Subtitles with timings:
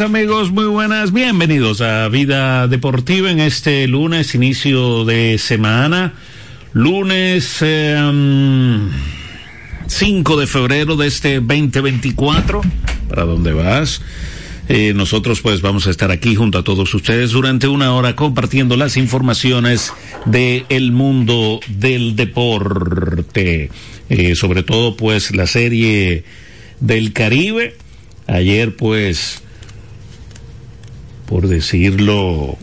[0.00, 6.14] amigos, muy buenas, bienvenidos a Vida Deportiva en este lunes, inicio de semana,
[6.72, 8.80] lunes eh,
[9.86, 12.62] 5 de febrero de este 2024,
[13.08, 14.00] ¿para dónde vas?
[14.68, 18.76] Eh, nosotros pues vamos a estar aquí junto a todos ustedes durante una hora compartiendo
[18.76, 19.92] las informaciones
[20.24, 23.70] del el mundo del deporte,
[24.08, 26.24] eh, sobre todo pues la serie
[26.80, 27.76] del Caribe.
[28.26, 29.42] Ayer pues,
[31.26, 32.56] por decirlo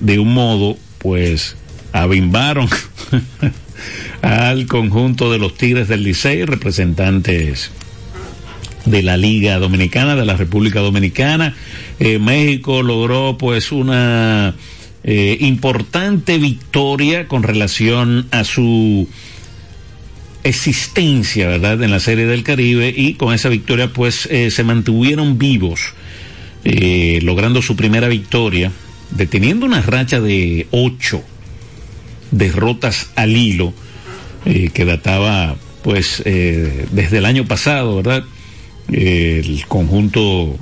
[0.00, 1.56] de un modo, pues
[1.92, 2.68] abimbaron
[4.22, 7.70] al conjunto de los Tigres del Licey, representantes
[8.84, 11.54] de la Liga Dominicana, de la República Dominicana.
[12.00, 14.54] Eh, México logró pues una
[15.04, 19.08] eh, importante victoria con relación a su
[20.42, 25.38] existencia, ¿verdad?, en la Serie del Caribe y con esa victoria pues eh, se mantuvieron
[25.38, 25.80] vivos,
[26.64, 28.72] eh, logrando su primera victoria,
[29.10, 31.22] deteniendo una racha de ocho
[32.30, 33.72] derrotas al hilo
[34.44, 38.24] eh, que databa pues desde el año pasado, ¿verdad?
[38.90, 40.56] el conjunto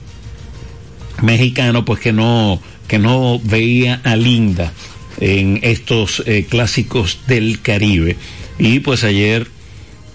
[1.23, 4.73] mexicano pues que no que no veía a Linda
[5.21, 8.17] en estos clásicos del Caribe
[8.59, 9.47] y pues ayer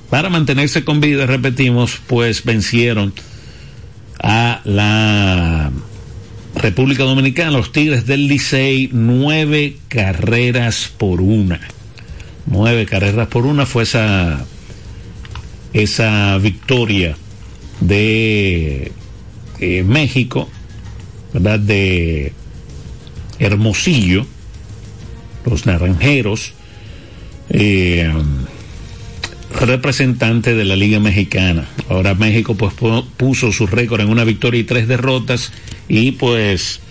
[0.10, 3.14] para mantenerse con vida, repetimos, pues vencieron
[4.20, 5.72] a la
[6.56, 11.60] República Dominicana, los Tigres del Licey, nueve carreras por una.
[12.46, 14.46] Nueve carreras por una fue esa,
[15.74, 17.18] esa victoria
[17.80, 18.92] de
[19.60, 20.50] eh, México,
[21.34, 21.60] ¿verdad?
[21.60, 22.34] De
[23.40, 24.26] Hermosillo,
[25.46, 26.54] los naranjeros.
[27.50, 28.12] Eh,
[29.54, 31.68] representante de la Liga Mexicana.
[31.90, 32.74] Ahora México pues
[33.18, 35.52] puso su récord en una victoria y tres derrotas
[35.88, 36.82] y pues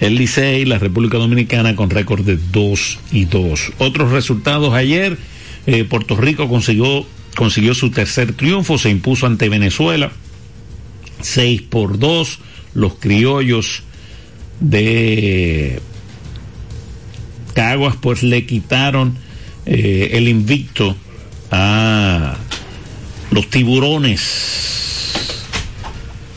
[0.00, 3.72] el Licey, la República Dominicana con récord de dos y dos.
[3.78, 5.18] Otros resultados ayer,
[5.66, 10.12] eh, Puerto Rico consiguió, consiguió su tercer triunfo, se impuso ante Venezuela,
[11.20, 12.38] seis por dos,
[12.74, 13.82] los criollos
[14.60, 15.80] de
[17.54, 19.16] Caguas pues le quitaron
[19.66, 20.96] eh, el invicto
[21.50, 22.36] a
[23.30, 25.14] los tiburones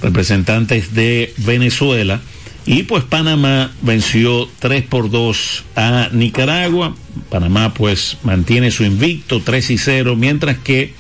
[0.02, 2.22] representantes de Venezuela
[2.66, 6.96] y pues Panamá venció 3 por 2 a Nicaragua.
[7.30, 10.94] Panamá pues mantiene su invicto 3 y 0, mientras que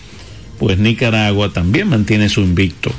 [0.57, 2.91] pues Nicaragua también mantiene su invicto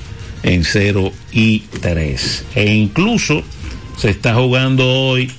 [0.42, 2.44] en 0 y 3.
[2.54, 3.42] E incluso
[3.96, 5.30] se está jugando hoy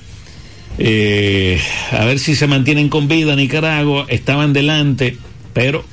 [0.76, 1.60] eh,
[1.92, 4.06] a ver si se mantienen con vida Nicaragua.
[4.08, 5.16] Estaban delante
[5.54, 5.84] pero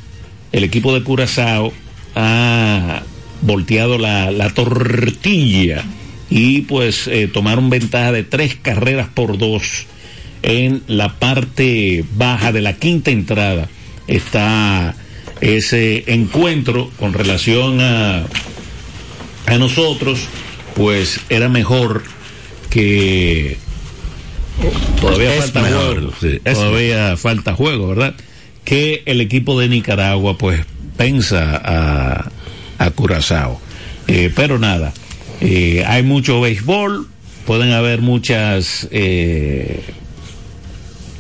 [0.52, 1.72] el equipo de Curazao
[2.16, 3.04] ha
[3.42, 5.84] volteado la, la tortilla
[6.30, 9.86] y pues eh, tomaron ventaja de tres carreras por dos.
[10.44, 13.70] En la parte baja de la quinta entrada
[14.08, 14.96] está
[15.40, 18.26] ese encuentro con relación a,
[19.46, 20.28] a nosotros
[20.76, 22.04] pues era mejor
[22.70, 23.58] que
[25.00, 26.12] todavía falta juego.
[26.44, 28.16] todavía falta juego verdad
[28.64, 30.66] que el equipo de Nicaragua pues
[30.98, 32.32] pensa a,
[32.78, 33.60] a Curazao.
[34.08, 34.94] Eh, pero nada,
[35.40, 37.08] eh, hay mucho béisbol,
[37.46, 39.82] pueden haber muchas, eh,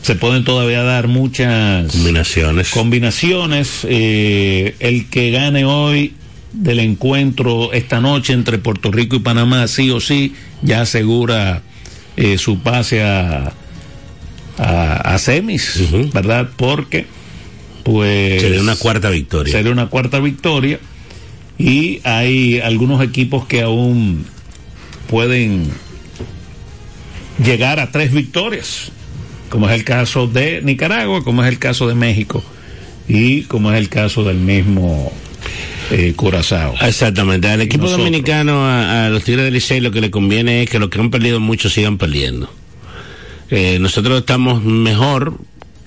[0.01, 2.69] se pueden todavía dar muchas combinaciones.
[2.71, 3.85] Combinaciones.
[3.85, 6.15] el que gane hoy
[6.53, 10.33] del encuentro esta noche entre Puerto Rico y Panamá, sí o sí,
[10.63, 11.61] ya asegura
[12.37, 13.53] su pase a,
[14.57, 15.79] a, semis,
[16.13, 16.49] ¿verdad?
[16.57, 17.07] Porque
[17.83, 19.51] pues sería una cuarta victoria.
[19.51, 20.79] Sería una cuarta victoria
[21.57, 24.25] y hay algunos equipos que aún
[25.07, 25.69] pueden
[27.43, 28.91] llegar a tres victorias,
[29.49, 32.43] como es el caso de Nicaragua, como es el caso de México
[33.07, 35.11] y como es el caso del mismo
[35.91, 36.75] eh, Curazao.
[36.81, 40.79] Exactamente, al equipo dominicano, a, los Tigres del Licey, lo que le conviene es que
[40.79, 42.51] los que han perdido mucho sigan perdiendo.
[43.49, 45.37] Eh, nosotros estamos mejor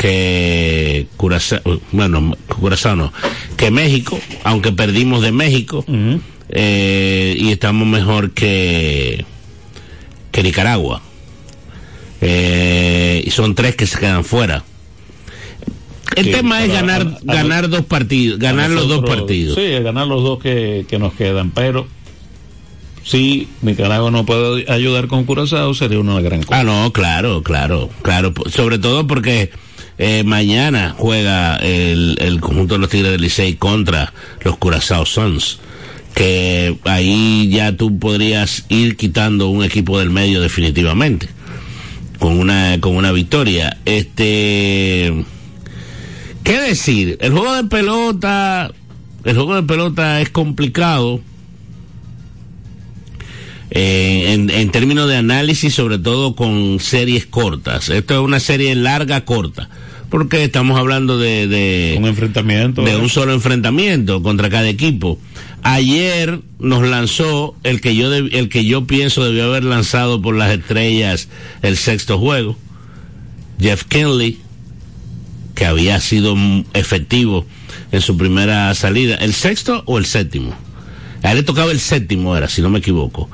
[0.04, 3.10] que Curazao, bueno, Curazao no,
[3.56, 5.82] que México, aunque perdimos de México,
[6.50, 9.24] eh, y estamos mejor que,
[10.30, 11.00] que Nicaragua.
[12.20, 14.62] Eh, y son tres que se quedan fuera.
[16.16, 19.56] El tema es ganar, ganar dos partidos, ganar los dos partidos.
[19.56, 21.86] Sí, ganar los dos que, que nos quedan, pero
[23.02, 26.60] si Nicaragua no puede ayudar con Curazao sería una gran cosa.
[26.60, 28.34] Ah, no, claro, claro, claro.
[28.50, 29.50] Sobre todo porque
[29.98, 34.12] eh, mañana juega el, el, conjunto de los Tigres del Licey contra
[34.42, 35.60] los Curazao Suns,
[36.14, 41.28] que ahí ya tú podrías ir quitando un equipo del medio definitivamente
[42.18, 43.76] con una con una victoria.
[43.84, 45.24] Este
[46.42, 47.16] ¿Qué decir?
[47.20, 48.70] El juego de pelota
[49.24, 51.20] el juego de pelota es complicado
[53.76, 57.88] eh, en, en, términos de análisis, sobre todo con series cortas.
[57.88, 59.68] Esto es una serie larga, corta,
[60.10, 65.18] porque estamos hablando de, de un enfrentamiento, de un solo enfrentamiento contra cada equipo.
[65.64, 70.52] Ayer nos lanzó el que yo el que yo pienso debió haber lanzado por las
[70.52, 71.28] estrellas
[71.62, 72.56] el sexto juego,
[73.58, 74.38] Jeff Kenley,
[75.56, 76.36] que había sido
[76.74, 77.44] efectivo
[77.90, 80.54] en su primera salida, el sexto o el séptimo.
[81.24, 83.28] A él le tocaba el séptimo, era, si no me equivoco.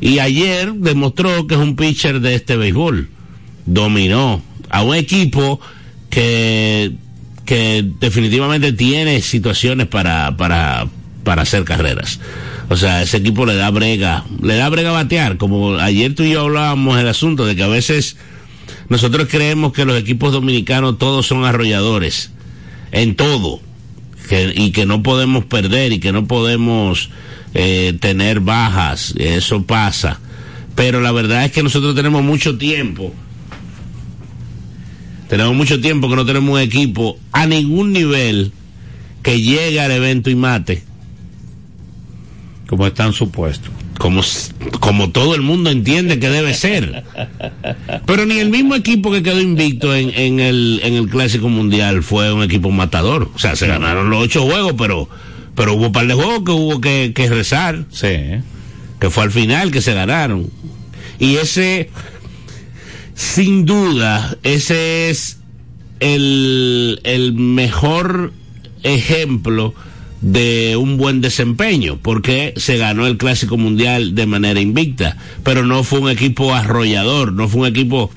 [0.00, 3.08] Y ayer demostró que es un pitcher de este béisbol.
[3.66, 5.60] Dominó a un equipo
[6.10, 6.92] que,
[7.44, 10.86] que definitivamente tiene situaciones para, para,
[11.22, 12.20] para hacer carreras.
[12.68, 15.36] O sea, ese equipo le da brega, le da brega batear.
[15.36, 18.16] Como ayer tú y yo hablábamos el asunto de que a veces
[18.88, 22.30] nosotros creemos que los equipos dominicanos todos son arrolladores.
[22.92, 23.60] En todo.
[24.54, 27.10] Y que no podemos perder y que no podemos
[27.54, 30.20] eh, tener bajas, eso pasa.
[30.74, 33.14] Pero la verdad es que nosotros tenemos mucho tiempo.
[35.28, 38.52] Tenemos mucho tiempo que no tenemos un equipo a ningún nivel
[39.22, 40.82] que llegue al evento y mate.
[42.66, 43.70] Como están supuestos.
[43.98, 44.22] Como,
[44.80, 47.04] como todo el mundo entiende que debe ser.
[48.06, 52.02] Pero ni el mismo equipo que quedó invicto en, en, el, en el Clásico Mundial
[52.02, 53.30] fue un equipo matador.
[53.34, 55.08] O sea, se ganaron los ocho juegos, pero
[55.54, 57.84] pero hubo un par de juegos que hubo que, que rezar.
[57.90, 58.16] Sí.
[59.00, 60.50] Que fue al final que se ganaron.
[61.18, 61.90] Y ese,
[63.14, 65.38] sin duda, ese es
[66.00, 68.32] el, el mejor
[68.82, 69.74] ejemplo
[70.24, 75.84] de un buen desempeño, porque se ganó el Clásico Mundial de manera invicta, pero no
[75.84, 78.10] fue un equipo arrollador, no fue un equipo...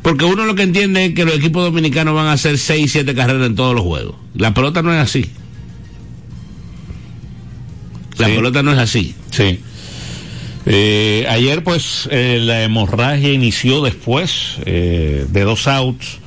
[0.00, 3.14] Porque uno lo que entiende es que los equipos dominicanos van a hacer 6, 7
[3.14, 4.14] carreras en todos los juegos.
[4.34, 5.26] La pelota no es así.
[8.20, 8.34] La Sí.
[8.34, 9.14] pelota no es así.
[9.30, 9.60] Sí.
[10.66, 16.18] Eh, ayer pues eh, la hemorragia inició después eh, de dos outs.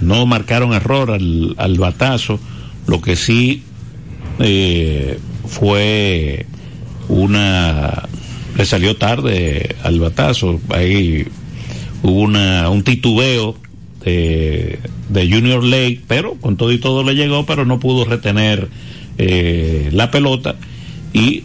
[0.00, 2.40] No marcaron error al, al batazo.
[2.86, 3.62] Lo que sí
[5.46, 6.46] fue
[7.08, 8.08] una...
[8.56, 10.60] Le salió tarde al batazo.
[10.70, 11.26] Ahí
[12.02, 13.56] hubo una, un titubeo
[14.04, 18.68] de, de Junior Lake, pero con todo y todo le llegó, pero no pudo retener
[19.18, 20.56] eh, la pelota
[21.12, 21.44] y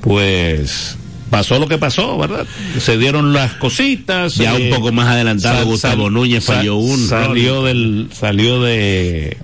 [0.00, 0.96] pues
[1.30, 2.46] pasó lo que pasó, ¿verdad?
[2.78, 4.36] Se dieron las cositas.
[4.36, 9.36] Ya un poco más adelantado, Gustavo Núñez falló un Salió del, salió de,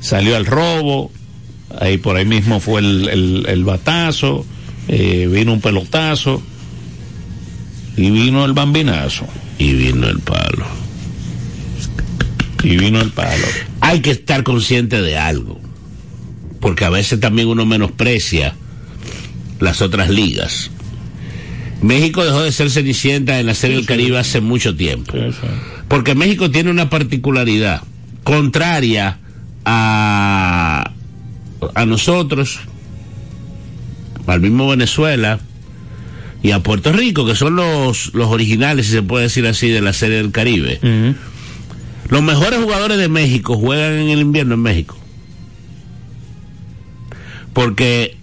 [0.00, 1.10] salió al robo.
[1.80, 4.44] Ahí por ahí mismo fue el, el, el batazo.
[4.88, 6.42] eh, vino un pelotazo.
[7.96, 9.26] Y vino el bambinazo.
[9.58, 10.66] Y vino el palo.
[12.62, 13.46] Y vino el palo.
[13.86, 15.60] Hay que estar consciente de algo.
[16.60, 18.54] Porque a veces también uno menosprecia
[19.60, 20.70] las otras ligas.
[21.82, 25.12] México dejó de ser cenicienta en la Serie del Caribe hace mucho tiempo.
[25.88, 27.82] Porque México tiene una particularidad
[28.24, 29.18] contraria
[29.64, 30.90] a,
[31.74, 32.58] a nosotros,
[34.26, 35.38] al mismo Venezuela
[36.42, 39.80] y a Puerto Rico, que son los, los originales, si se puede decir así, de
[39.80, 40.80] la Serie del Caribe.
[42.08, 44.96] Los mejores jugadores de México juegan en el invierno en México.
[47.52, 48.16] Porque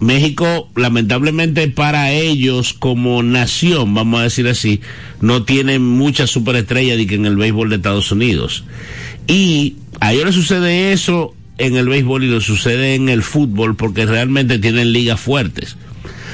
[0.00, 4.80] México, lamentablemente para ellos como nación, vamos a decir así,
[5.20, 8.64] no tiene muchas superestrellas de que en el béisbol de Estados Unidos.
[9.26, 13.76] Y a ellos les sucede eso en el béisbol y lo sucede en el fútbol
[13.76, 15.76] porque realmente tienen ligas fuertes.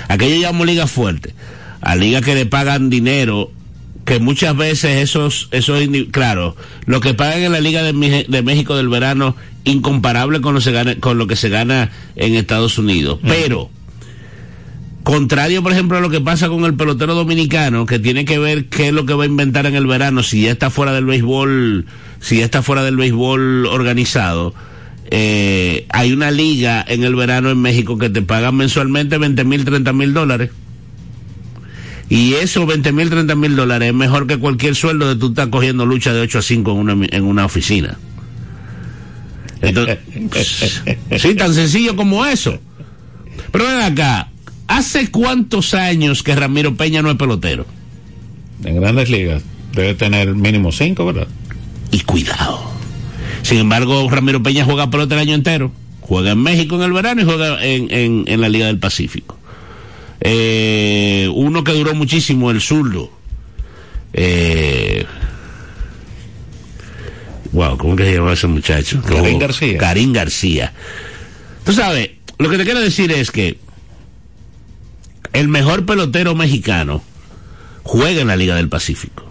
[0.09, 1.35] Aquello llamo ligas fuertes.
[1.81, 3.53] A ligas que le pagan dinero
[4.07, 5.81] que muchas veces esos, esos,
[6.13, 9.35] claro, lo que pagan en la Liga de, de México del verano,
[9.65, 13.19] incomparable con lo, se gana, con lo que se gana en Estados Unidos.
[13.27, 13.69] Pero,
[15.03, 18.67] contrario, por ejemplo, a lo que pasa con el pelotero dominicano, que tiene que ver
[18.67, 21.05] qué es lo que va a inventar en el verano, si ya está fuera del
[21.05, 21.87] béisbol,
[22.21, 24.55] si ya está fuera del béisbol organizado.
[25.11, 29.65] Eh, hay una liga en el verano en México que te pagan mensualmente 20 mil,
[29.65, 30.51] 30 mil dólares.
[32.09, 35.49] Y esos 20 mil, 30 mil dólares es mejor que cualquier sueldo de tú estás
[35.49, 37.99] cogiendo lucha de 8 a 5 en una, en una oficina.
[39.61, 39.99] Entonces,
[41.19, 42.59] sí, tan sencillo como eso.
[43.51, 44.29] Pero ven acá,
[44.69, 47.67] ¿hace cuántos años que Ramiro Peña no es pelotero?
[48.65, 49.43] En grandes ligas.
[49.73, 51.29] Debe tener mínimo 5, ¿verdad?
[51.91, 52.71] Y cuidado.
[53.43, 55.73] Sin embargo, Ramiro Peña juega pelota el año entero.
[56.01, 59.39] Juega en México en el verano y juega en, en, la Liga del Pacífico.
[60.21, 63.11] Eh, uno que duró muchísimo, el zurdo.
[64.13, 65.05] Eh,
[67.53, 69.03] wow, ¿cómo que se llama ese muchacho?
[69.03, 69.79] Karim García.
[69.79, 70.73] Karim García.
[71.65, 73.59] Tú sabes, lo que te quiero decir es que
[75.33, 77.03] el mejor pelotero mexicano
[77.83, 79.25] juega en la Liga del Pacífico.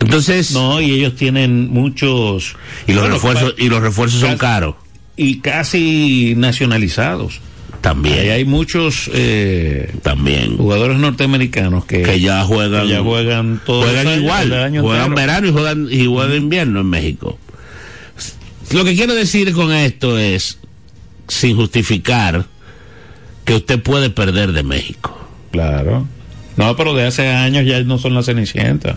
[0.00, 0.52] Entonces.
[0.52, 2.56] No, y ellos tienen muchos.
[2.86, 4.76] Y los refuerzos, y los refuerzos son caros.
[5.16, 7.40] Y casi nacionalizados.
[7.84, 8.30] También.
[8.30, 12.88] hay muchos eh, también jugadores norteamericanos que, ya juegan.
[12.88, 14.80] ya juegan todos juegan igual.
[14.80, 17.38] juegan verano y juegan, y juegan invierno en México.
[18.72, 20.60] Lo que quiero decir con esto es,
[21.28, 22.46] sin justificar,
[23.44, 25.28] que usted puede perder de México.
[25.50, 26.08] Claro.
[26.56, 28.96] No, pero de hace años ya no son la Cenicienta.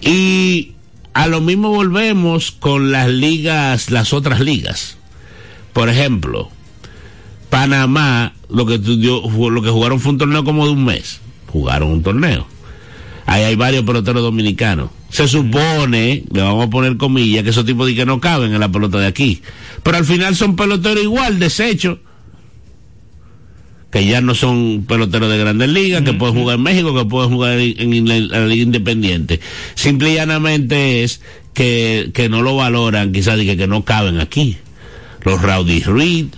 [0.00, 0.72] Y
[1.14, 4.96] a lo mismo volvemos con las ligas, las otras ligas.
[5.72, 6.50] Por ejemplo,
[7.52, 11.20] Panamá, lo que, lo que jugaron fue un torneo como de un mes.
[11.48, 12.46] Jugaron un torneo.
[13.26, 14.88] Ahí hay varios peloteros dominicanos.
[15.10, 18.60] Se supone, le vamos a poner comillas, que esos tipos de que no caben en
[18.60, 19.42] la pelota de aquí.
[19.82, 21.98] Pero al final son peloteros igual, desechos
[23.90, 27.32] que ya no son peloteros de grandes ligas, que pueden jugar en México, que pueden
[27.32, 29.40] jugar en, la, Liga Independiente.
[29.74, 31.20] Simple y llanamente es
[31.52, 34.56] que, que no lo valoran, quizás que, que no caben aquí.
[35.22, 36.28] Los Rowdy Reed,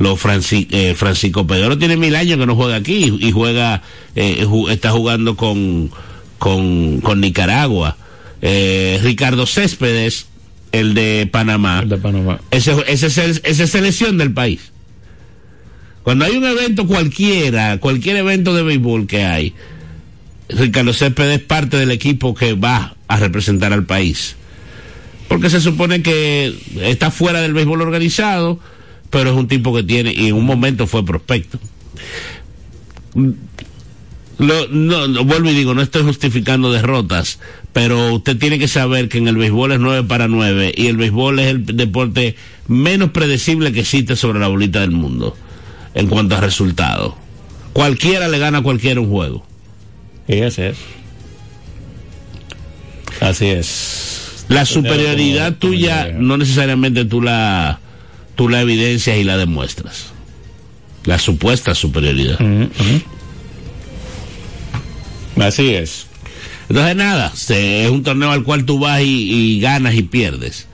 [0.00, 3.82] los eh, Francisco Pedro tiene mil años que no juega aquí y juega,
[4.16, 5.90] eh, está jugando con,
[6.38, 7.98] con, con Nicaragua.
[8.40, 10.26] Eh, Ricardo Céspedes,
[10.72, 11.80] el de Panamá.
[11.82, 12.40] El de Panamá.
[12.50, 14.72] Ese, ese, ese, esa es selección del país.
[16.02, 19.54] Cuando hay un evento cualquiera, cualquier evento de béisbol que hay,
[20.48, 24.34] Ricardo Céspedes es parte del equipo que va a representar al país.
[25.28, 28.58] Porque se supone que está fuera del béisbol organizado,
[29.10, 31.58] pero es un tipo que tiene, y en un momento fue prospecto.
[33.14, 37.40] no, vuelvo y digo, no estoy justificando derrotas,
[37.72, 40.96] pero usted tiene que saber que en el béisbol es 9 para 9 y el
[40.96, 42.36] béisbol es el deporte
[42.68, 45.36] menos predecible que existe sobre la bolita del mundo
[45.94, 47.14] en cuanto a resultados.
[47.72, 49.44] Cualquiera le gana a cualquiera un juego.
[50.26, 50.78] Y así es.
[53.20, 54.46] Así es.
[54.48, 57.78] La superioridad tuya no necesariamente tú la,
[58.40, 60.14] tú la evidencias y la demuestras.
[61.04, 62.38] La supuesta superioridad.
[65.38, 66.06] Así es.
[66.70, 70.68] Entonces nada, es un torneo al cual tú vas y, y ganas y pierdes.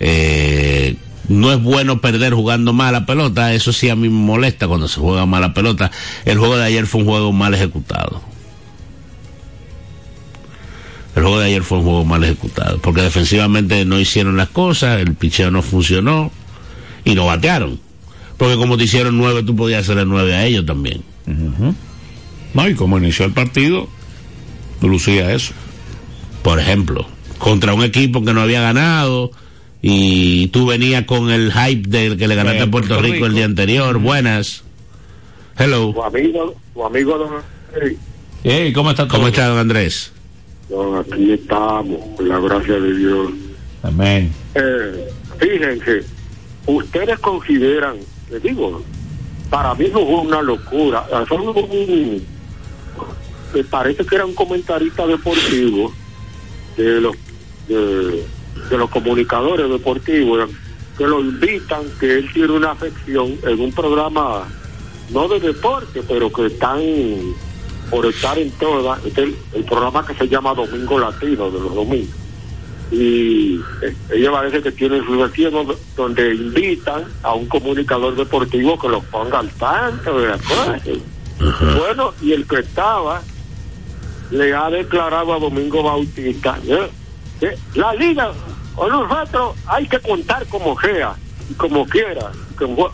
[0.00, 0.96] Eh,
[1.28, 4.98] no es bueno perder jugando mala pelota, eso sí a mí me molesta cuando se
[4.98, 5.92] juega mala pelota.
[6.24, 8.22] El juego de ayer fue un juego mal ejecutado.
[11.14, 15.00] El juego de ayer fue un juego mal ejecutado, porque defensivamente no hicieron las cosas,
[15.00, 16.32] el picheo no funcionó
[17.04, 17.78] y no batearon.
[18.36, 21.02] Porque como te hicieron nueve, tú podías hacerle nueve a ellos también.
[22.54, 23.88] No, y como inició el partido,
[24.82, 25.54] lucía eso.
[26.42, 27.06] Por ejemplo,
[27.38, 29.30] contra un equipo que no había ganado,
[29.86, 33.44] y tú venías con el hype del que le ganaste a Puerto, Rico, el día
[33.44, 33.98] anterior.
[33.98, 34.64] Buenas.
[35.58, 35.92] Hello.
[35.92, 37.28] Tu amigo, tu amigo don
[37.74, 37.98] Andrés.
[38.42, 40.10] Hey, ¿cómo está ¿Cómo está don Andrés?
[41.12, 43.32] aquí estamos, con la gracia de Dios.
[43.82, 44.32] Amén.
[44.54, 45.08] Eh,
[45.38, 46.02] fíjense,
[46.66, 47.96] ustedes consideran,
[48.30, 48.82] les digo,
[49.50, 51.06] para mí no fue una locura.
[51.30, 52.22] Un,
[53.54, 55.92] me parece que era un comentarista deportivo
[56.76, 57.16] de los
[57.68, 58.24] de,
[58.76, 60.50] los comunicadores deportivos
[60.98, 64.46] que lo invitan, que él tiene una afección en un programa,
[65.10, 66.80] no de deporte, pero que están
[67.90, 72.23] por estar en todas, el, el programa que se llama Domingo Latino, de los domingos.
[72.90, 78.88] Y eh, ella parece que tiene su versión donde invitan a un comunicador deportivo que
[78.88, 80.82] lo ponga al tanto de las cosas.
[81.76, 83.22] Bueno, y el que estaba
[84.30, 87.56] le ha declarado a Domingo Bautista, ¿eh?
[87.74, 88.32] la liga
[88.76, 91.14] o nosotros hay que contar como sea
[91.48, 92.32] y como quiera.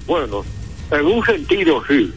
[0.07, 0.45] bueno,
[0.91, 2.13] en un sentido sí,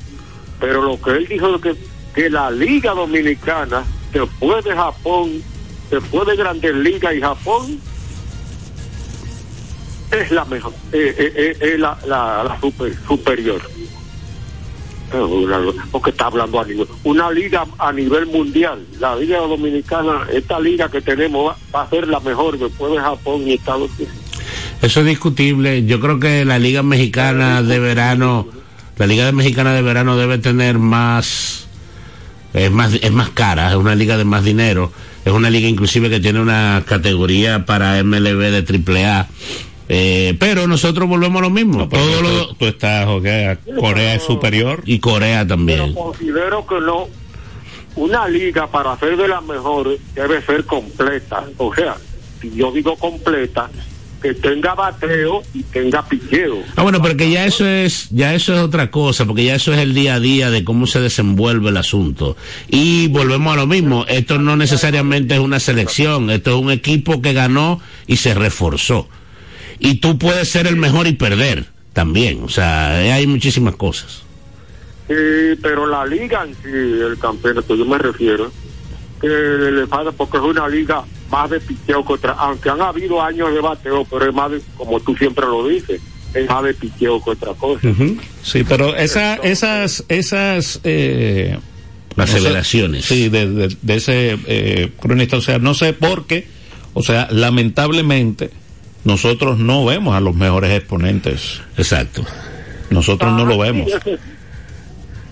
[0.60, 1.76] pero lo que él dijo es que,
[2.14, 5.44] que la Liga Dominicana, después de Japón,
[5.94, 7.80] después de Grandes Ligas y Japón,
[10.12, 13.62] es la mejor, es la, la, super, superior.
[15.92, 20.90] Porque está hablando a nivel, una liga a nivel mundial, la liga dominicana, esta liga
[20.90, 24.16] que tenemos va, a ser la mejor después de Japón y Estados Unidos.
[24.82, 28.48] Eso es discutible, yo creo que la liga mexicana de verano,
[28.98, 31.68] la liga mexicana de verano debe tener más,
[32.54, 34.92] es más, es más cara, es una liga de más dinero,
[35.26, 39.28] es una liga inclusive que tiene una categoría para MLB de AAA
[39.90, 41.90] Eh, pero nosotros volvemos a lo mismo.
[41.90, 44.82] Todo lo, tú, estás, okay, Corea es superior.
[44.86, 45.94] Y Corea también.
[45.94, 47.08] Pero considero que no.
[47.96, 51.44] Una liga para ser de las mejores debe ser completa.
[51.58, 51.96] O sea,
[52.42, 53.70] si yo digo completa,
[54.24, 56.64] que tenga bateo y tenga piqueo.
[56.78, 59.74] Ah, bueno, pero que ya eso es, ya eso es otra cosa, porque ya eso
[59.74, 62.38] es el día a día de cómo se desenvuelve el asunto.
[62.70, 67.22] Y volvemos a lo mismo, esto no necesariamente es una selección, esto es un equipo
[67.22, 69.10] que ganó y se reforzó.
[69.78, 74.24] Y tú puedes ser el mejor y perder también, o sea, hay muchísimas cosas.
[75.10, 78.50] Sí, pero la liga en sí, el campeonato, yo me refiero,
[79.20, 83.20] que le falta porque es una liga más de picheo que otra, aunque han habido
[83.20, 86.00] años de bateo, pero es más de, como tú siempre lo dices,
[86.32, 87.82] es más de picheo que otra cosa.
[88.44, 91.58] Sí, pero esa, esas, esas, eh,
[92.16, 93.06] las federaciones.
[93.06, 96.48] Sí, de, de, de ese eh, cronista, o sea, no sé por qué,
[96.94, 98.52] o sea, lamentablemente
[99.04, 101.62] nosotros no vemos a los mejores exponentes.
[101.78, 102.24] Exacto.
[102.92, 103.90] Nosotros ah, no lo vemos.
[104.04, 104.12] Sí,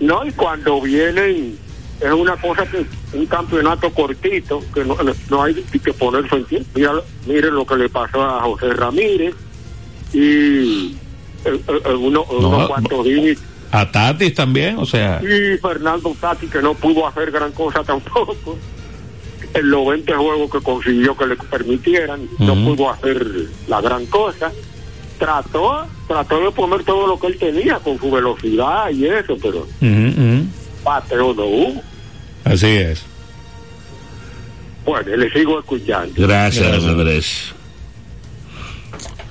[0.00, 1.56] no, y cuando vienen
[2.00, 2.84] es una cosa que
[3.16, 4.96] un campeonato cortito que no,
[5.30, 6.68] no hay que ponerse en tiempo.
[6.74, 6.92] Mira,
[7.26, 9.34] miren lo que le pasó a José Ramírez
[10.12, 10.96] y
[11.98, 13.38] uno, no, unos cuantos días.
[13.70, 15.20] A Tatis también, o sea.
[15.22, 18.58] Y Fernando Tatis que no pudo hacer gran cosa tampoco.
[19.54, 22.46] En los 20 juegos que consiguió que le permitieran, uh -huh.
[22.46, 23.26] no pudo hacer
[23.68, 24.50] la gran cosa.
[25.18, 29.58] Trató, trató de poner todo lo que él tenía con su velocidad y eso, pero
[29.60, 30.46] uh -huh.
[30.84, 31.82] No hubo.
[32.44, 33.02] Así es.
[34.84, 36.12] Bueno, le sigo escuchando.
[36.16, 36.90] Gracias, Gracias.
[36.90, 37.52] Andrés.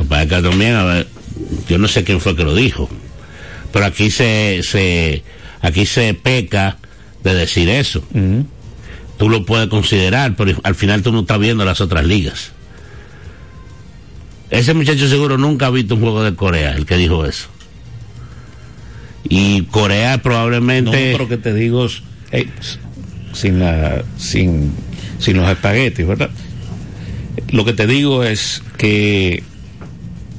[0.08, 1.08] Para acá también, a ver,
[1.68, 2.90] yo no sé quién fue que lo dijo,
[3.72, 5.24] pero aquí se, se,
[5.62, 6.78] aquí se peca
[7.24, 8.04] de decir eso.
[8.14, 8.46] Uh -huh.
[9.18, 12.54] Tú lo puedes considerar, pero al final tú no estás viendo las otras ligas.
[14.50, 17.48] Ese muchacho seguro nunca ha visto un juego de Corea, el que dijo eso.
[19.32, 21.12] Y Corea probablemente...
[21.12, 21.88] No, pero que te digo,
[22.32, 22.50] hey,
[23.32, 24.74] sin, la, sin,
[25.20, 26.30] sin los espaguetis, ¿verdad?
[27.50, 29.42] Lo que te digo es que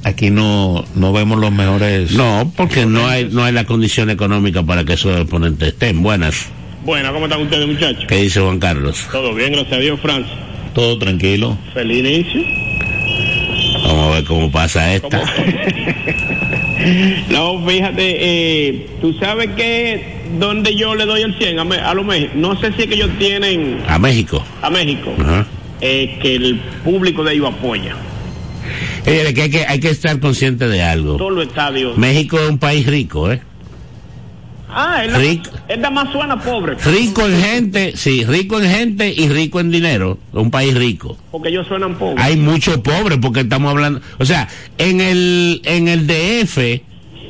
[0.03, 2.11] aquí no, no vemos los mejores.
[2.11, 6.03] No, porque no hay, no hay la condición económica para que esos exponentes estén.
[6.03, 6.49] Buenas.
[6.85, 8.05] Buenas, ¿cómo están ustedes, muchachos?
[8.07, 9.07] ¿Qué dice Juan Carlos?
[9.11, 10.35] Todo bien, gracias a Dios, Francia.
[10.75, 11.57] Todo tranquilo.
[11.73, 12.41] Feliz inicio.
[13.83, 15.09] Vamos a ver cómo pasa esta.
[15.09, 15.23] ¿Cómo?
[17.29, 22.05] no, fíjate, eh, tú sabes que donde yo le doy el 100 a, a los
[22.05, 23.81] México, no sé si es que ellos tienen...
[23.87, 24.43] A México.
[24.61, 25.13] A México.
[25.17, 25.45] Uh -huh.
[25.81, 27.95] eh, que el público de ellos apoya.
[29.05, 31.17] Eh, que hay, que hay que estar consciente de algo.
[31.29, 31.97] Los estadios.
[31.97, 33.41] México es un país rico, ¿eh?
[34.75, 36.75] Ah, es la, rico, es la más suena pobre.
[36.83, 40.17] Rico en gente, sí, rico en gente y rico en dinero.
[40.31, 41.17] Un país rico.
[41.31, 42.23] Porque ellos suenan pobres.
[42.23, 46.57] Hay muchos pobres porque estamos hablando, o sea, en el en el DF,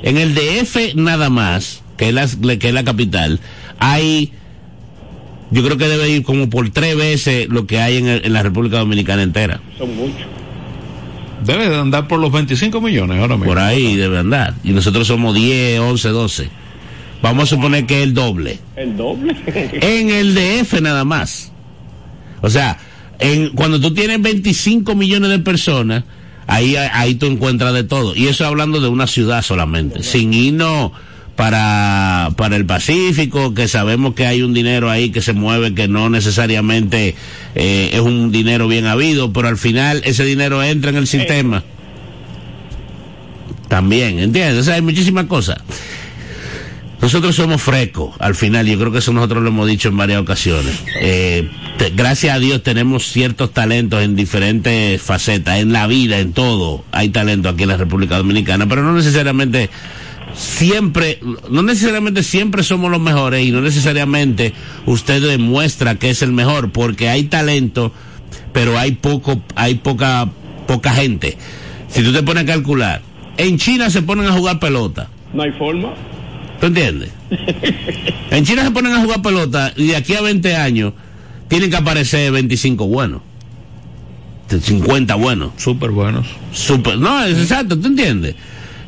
[0.03, 2.27] en el DF nada más, que es la,
[2.57, 3.39] que es la capital,
[3.79, 4.31] hay
[5.51, 8.33] yo creo que debe ir como por tres veces lo que hay en, el, en
[8.33, 9.59] la República Dominicana entera.
[9.77, 10.25] Son muchos.
[11.45, 13.51] Debe de andar por los 25 millones ahora mismo.
[13.51, 14.53] Por ahí debe andar.
[14.63, 16.62] Y nosotros somos 10, 11, 12.
[17.23, 18.59] Vamos a suponer que es el doble.
[18.75, 19.33] ¿El doble?
[19.47, 21.53] en el DF nada más.
[22.41, 22.77] O sea,
[23.17, 26.03] en, cuando tú tienes 25 millones de personas,
[26.47, 28.13] ahí, ahí tú encuentras de todo.
[28.13, 30.03] Y eso hablando de una ciudad solamente.
[30.03, 30.91] Sin irnos
[31.37, 35.87] para, para el Pacífico, que sabemos que hay un dinero ahí que se mueve, que
[35.87, 37.15] no necesariamente
[37.55, 41.59] eh, es un dinero bien habido, pero al final ese dinero entra en el sistema.
[41.59, 41.73] Eh.
[43.69, 44.59] También, ¿entiendes?
[44.59, 45.59] O sea, hay muchísimas cosas.
[47.03, 50.21] Nosotros somos frescos al final, yo creo que eso nosotros lo hemos dicho en varias
[50.21, 50.81] ocasiones.
[51.01, 51.49] Eh,
[51.97, 56.85] gracias a Dios tenemos ciertos talentos en diferentes facetas, en la vida, en todo.
[56.93, 59.69] Hay talento aquí en la República Dominicana, pero no necesariamente
[60.33, 64.53] siempre, no necesariamente siempre somos los mejores y no necesariamente
[64.85, 67.91] usted demuestra que es el mejor, porque hay talento,
[68.53, 70.29] pero hay poco, hay poca,
[70.67, 71.37] poca gente.
[71.89, 73.01] Si tú te pones a calcular,
[73.35, 75.09] en China se ponen a jugar pelota.
[75.33, 75.93] No hay forma.
[76.63, 77.09] ¿Tú entiendes?
[78.31, 80.93] en China se ponen a jugar pelota y de aquí a 20 años
[81.49, 83.21] tienen que aparecer 25 buenos.
[84.47, 85.51] 50 buenos.
[85.57, 86.25] Súper buenos.
[86.53, 88.35] Super, no, es exacto, ¿tú entiendes?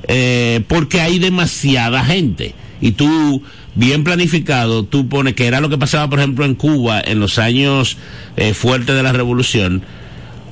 [0.08, 2.56] Eh, porque hay demasiada gente.
[2.80, 7.02] Y tú, bien planificado, tú pones que era lo que pasaba, por ejemplo, en Cuba
[7.02, 7.98] en los años
[8.38, 9.84] eh, fuertes de la revolución.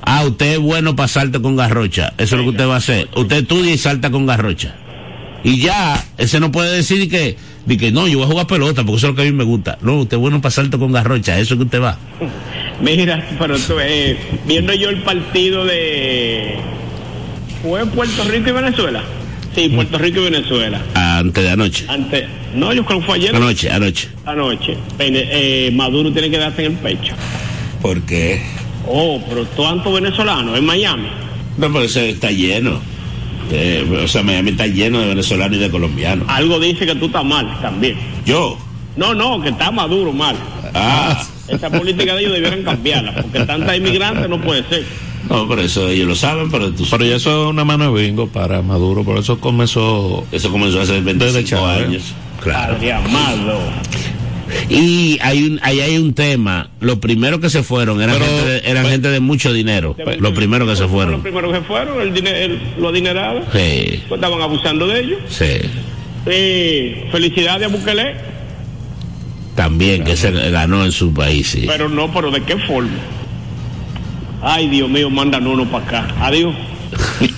[0.02, 2.12] Ah, usted es bueno para saltar con garrocha.
[2.18, 3.08] Eso es lo que usted va a hacer.
[3.16, 4.74] Usted estudia y salta con garrocha
[5.44, 8.82] y ya ese no puede decir que, de que no, yo voy a jugar pelota
[8.82, 9.78] porque eso es lo que a mí me gusta.
[9.82, 11.98] No, usted es bueno para salto con garrocha, eso es que usted va.
[12.80, 16.56] Mira, pero tú, eh, viendo yo el partido de
[17.62, 19.02] fue Puerto Rico y Venezuela.
[19.54, 20.82] Sí, Puerto Rico y Venezuela.
[20.94, 21.84] Antes de anoche.
[21.88, 23.36] Antes, no, yo creo que fue ayer.
[23.36, 24.08] Anoche, anoche.
[24.24, 24.76] Anoche.
[24.98, 27.14] Eh, Maduro tiene que darse en el pecho.
[27.80, 28.42] ¿Por qué?
[28.86, 31.08] Oh, pero tanto venezolano en Miami.
[31.56, 32.80] No, pero eso está lleno.
[33.50, 36.26] Eh, o sea, Miami está lleno de venezolanos y de colombianos.
[36.28, 37.96] Algo dice que tú estás mal también.
[38.24, 38.58] ¿Yo?
[38.96, 40.36] No, no, que está Maduro mal.
[40.74, 41.22] Ah.
[41.48, 44.84] Esa política de ellos debieran cambiarla, porque tanta inmigrante no puede ser.
[45.28, 48.02] No, pero eso ellos lo saben, pero tú Pero ya eso es una mano de
[48.02, 50.26] bingo para Maduro, por eso comenzó...
[50.32, 52.14] Eso comenzó hace 25 años.
[52.42, 52.76] Claro.
[52.94, 53.58] Amado.
[54.68, 56.70] Y hay un, ahí hay un tema.
[56.80, 59.96] Los primeros que se fueron eran, Pero- gente, de, eran gente de mucho dinero.
[60.18, 61.22] Los primeros que se Los fueron.
[61.22, 65.18] primeros que fueron, el dinero, el- los adinerados, Sí, pues estaban abusando de ellos.
[65.28, 65.46] sí.
[66.26, 68.14] Eh, felicidades a Bukele,
[69.54, 71.64] También que se ganó en su país, sí.
[71.66, 72.90] pero no, pero ¿de qué forma?
[74.42, 76.14] Ay, Dios mío, mandan uno para acá.
[76.20, 76.54] Adiós.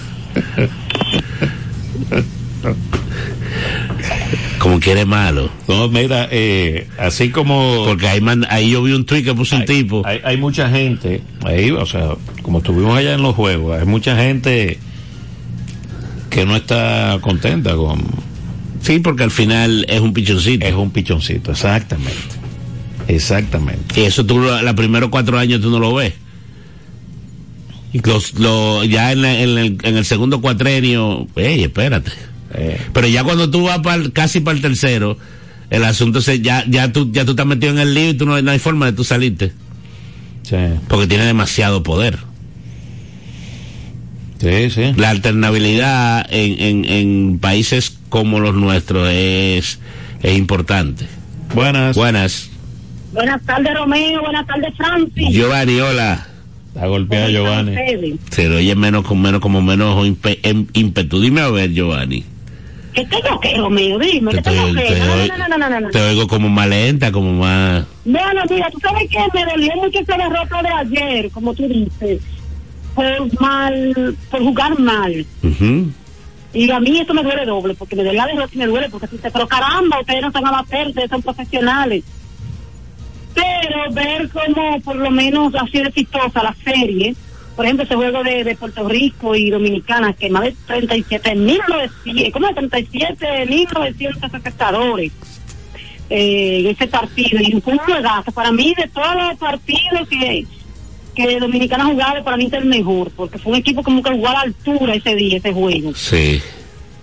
[4.67, 5.49] Como quiere malo.
[5.69, 7.85] No, mira, eh, así como...
[7.87, 10.03] Porque ahí, yo vi un tweet que puso un tipo.
[10.05, 14.17] Hay, hay mucha gente, ahí, o sea, como estuvimos allá en los juegos, hay mucha
[14.17, 14.81] gente
[16.31, 18.03] que no está contenta con...
[18.83, 20.67] Sí, porque al final es un pichoncito.
[20.67, 22.19] Es un pichoncito, exactamente.
[23.07, 24.01] Exactamente.
[24.01, 26.13] Y eso tú, lo- los primeros cuatro años tú no lo ves.
[28.03, 32.11] Los, lo- ya en, la- en el, en el segundo cuatrenio, ey, espérate.
[32.55, 35.19] Eh, Pero ya cuando tú vas para casi para el tercero,
[35.71, 38.25] el asunto se, ya, ya tú, ya tú estás metido en el lío y tú
[38.27, 39.53] no, no hay forma de tú salirte.
[40.43, 40.57] sí,
[40.89, 42.19] Porque tiene demasiado poder.
[44.41, 44.93] sí, sí.
[44.97, 49.79] La alternabilidad en, en, en países como los nuestros es,
[50.23, 51.07] es importante.
[51.55, 51.97] Buenas.
[51.97, 52.51] Buenas.
[53.13, 54.21] Buenas tardes, Romeo.
[54.21, 55.31] Buenas tardes, Francis.
[55.33, 56.27] Giovanni, hola.
[56.75, 58.19] Está golpeado ¿Cómo están Giovanni.
[58.31, 60.07] Se le oye menos con menos como menos
[60.75, 61.21] ímpetu.
[61.21, 62.25] Dime a ver, Giovanni.
[62.97, 63.99] ¿Qué tengo que, Romeo?
[63.99, 64.95] Dime, Te, ¿qué tengo te- que?
[64.95, 67.85] te oigo- no, no, no, no, no, te oigo como más lenta, como más...
[68.07, 72.23] Bueno, mira, tú sabes que me dolió mucho esa derrota de ayer, como tú dices,
[72.95, 75.27] por mal, por jugar mal.
[75.43, 75.91] Ujú.
[76.55, 78.89] Y a mí esto me duele doble, porque me duele la derrota y me duele,
[78.89, 82.03] porque si te, pero caramba, ustedes no son amateurs, ustedes son profesionales.
[83.35, 87.15] Pero ver cómo por lo menos ha sido exitosa la serie,
[87.57, 91.59] por ejemplo, ese juego de, de Puerto Rico y Dominicana, que más de 37 mil,
[92.33, 95.11] ¿cómo de 37 mil 900 espectadores
[96.11, 97.41] eh, en ese partido.
[97.41, 98.31] Y fue un juegazo.
[98.33, 100.47] Para mí, de todos los partidos que,
[101.15, 104.11] que Dominicana ha jugado, para mí es el mejor, porque fue un equipo como que
[104.11, 105.95] jugó a la altura ese día, ese juego.
[105.95, 106.41] Sí.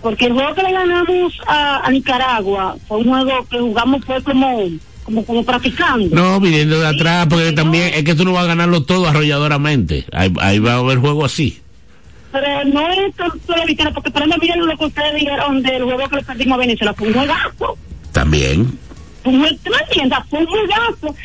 [0.02, 4.22] Porque el juego que le ganamos a, a Nicaragua fue un juego que jugamos fue
[4.22, 4.68] como,
[5.04, 6.14] como, como practicando.
[6.14, 7.96] No, viniendo de atrás, porque Sí, también no.
[7.96, 10.04] es que tú no vas a ganarlo todo arrolladoramente.
[10.12, 11.60] Ahí, ahí va a haber juego así.
[12.32, 13.14] Pero no es
[13.46, 16.54] la victoria, porque por ejemplo, miren lo que ustedes dijeron del juego que le perdimos
[16.56, 16.94] a Venezuela.
[16.94, 17.78] Fue un juegazo.
[18.12, 18.78] También.
[19.22, 20.18] Fue un juego, ¿tú me entiendes?
[20.28, 21.16] Fue un juegazo.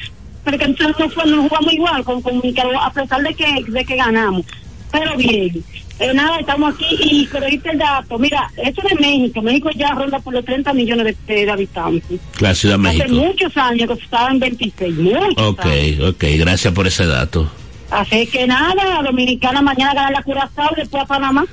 [0.43, 3.45] Pero que entonces no, fue, no jugamos igual con, con Nicaragua, a pesar de que,
[3.67, 4.45] de que ganamos.
[4.91, 5.63] Pero bien.
[5.99, 8.17] Eh, nada, estamos aquí y pero el dato.
[8.17, 9.41] Mira, esto de México.
[9.41, 12.19] México ya ronda por los 30 millones de, de habitantes.
[12.39, 13.15] La Ciudad de Hace México.
[13.15, 14.95] muchos años que estaba en 26.
[14.95, 16.09] Muchos Ok, años.
[16.12, 16.23] ok.
[16.38, 17.51] Gracias por ese dato.
[17.91, 21.45] Así que nada, Dominicana mañana gana la Curazao después a Panamá.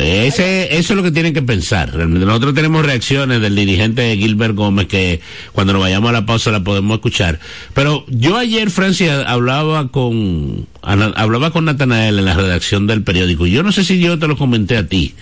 [0.00, 1.94] Ese, eso es lo que tienen que pensar.
[1.94, 5.20] Nosotros tenemos reacciones del dirigente Gilbert Gómez que
[5.52, 7.38] cuando nos vayamos a la pausa la podemos escuchar.
[7.74, 13.46] Pero yo ayer, Francia, hablaba con hablaba con Natanael en la redacción del periódico.
[13.46, 15.14] Yo no sé si yo te lo comenté a ti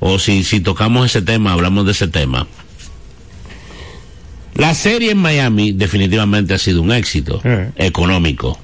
[0.00, 2.46] o si, si tocamos ese tema, hablamos de ese tema.
[4.54, 7.70] La serie en Miami definitivamente ha sido un éxito Eh.
[7.76, 8.58] económico.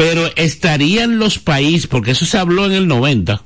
[0.00, 3.42] Pero estarían los países, porque eso se habló en el 90,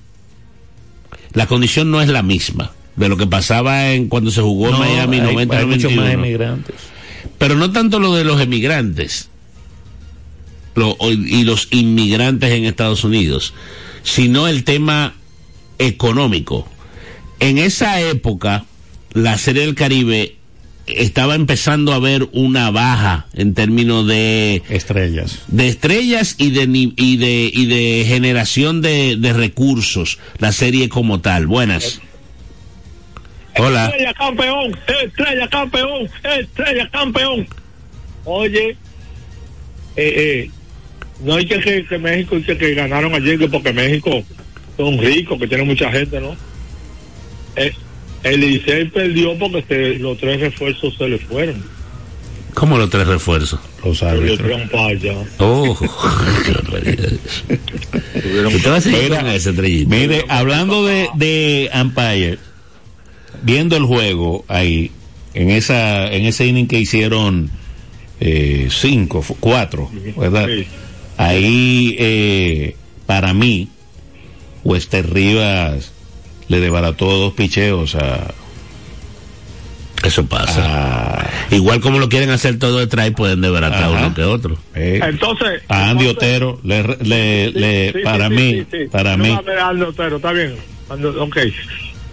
[1.33, 4.73] la condición no es la misma de lo que pasaba en cuando se jugó en
[4.75, 6.25] No, Miami hay- 90 hay muchos más 91.
[6.25, 6.77] emigrantes.
[7.39, 9.31] Pero no tanto lo de los emigrantes
[10.77, 13.53] lo- y los inmigrantes en Estados Unidos,
[14.05, 15.15] sino el tema
[15.81, 16.69] económico.
[17.41, 18.65] En esa época,
[19.13, 20.37] la Serie del Caribe
[20.87, 25.41] estaba empezando a ver una baja en términos de Estrellas.
[25.49, 30.89] de estrellas y de ni- y de y de generación de, de recursos la serie
[30.91, 32.01] como tal buenas
[33.57, 36.09] hola Estrella campeón, estrella campeón,
[36.41, 37.47] estrella campeón.
[38.27, 38.77] Oye, eh,
[39.97, 40.51] eh,
[41.23, 44.23] no hay que, que, que México dice que ganaron ayer que porque México
[44.77, 46.35] son ricos, que tienen mucha gente, ¿no?
[47.57, 47.73] Eh,
[48.25, 51.63] el Licey perdió porque se- los tres refuerzos se le fueron.
[52.55, 54.49] cómo los tres refuerzos los árbitros.
[55.39, 55.77] Oh,
[58.87, 59.09] mire,
[59.87, 62.39] mire, hablando de, de umpire,
[63.43, 64.91] viendo el juego ahí,
[65.35, 67.51] en esa en ese inning que hicieron
[68.21, 70.49] eh, cinco, cuatro, ¿verdad?
[71.17, 73.69] Ahí, eh, para mí,
[74.65, 75.93] Wester Rivas
[76.49, 78.33] le desbarató dos picheos a...
[80.03, 81.31] Eso pasa.
[81.51, 84.59] Igual como lo quieren hacer todo detrás, pueden desbaratar uno que otro.
[84.75, 85.63] Eh, entonces...
[85.69, 89.31] A Andy Otero, le, le, le para mí, para mí...
[89.63, 90.57] Andy Otero, está bien.
[91.19, 91.39] Ok.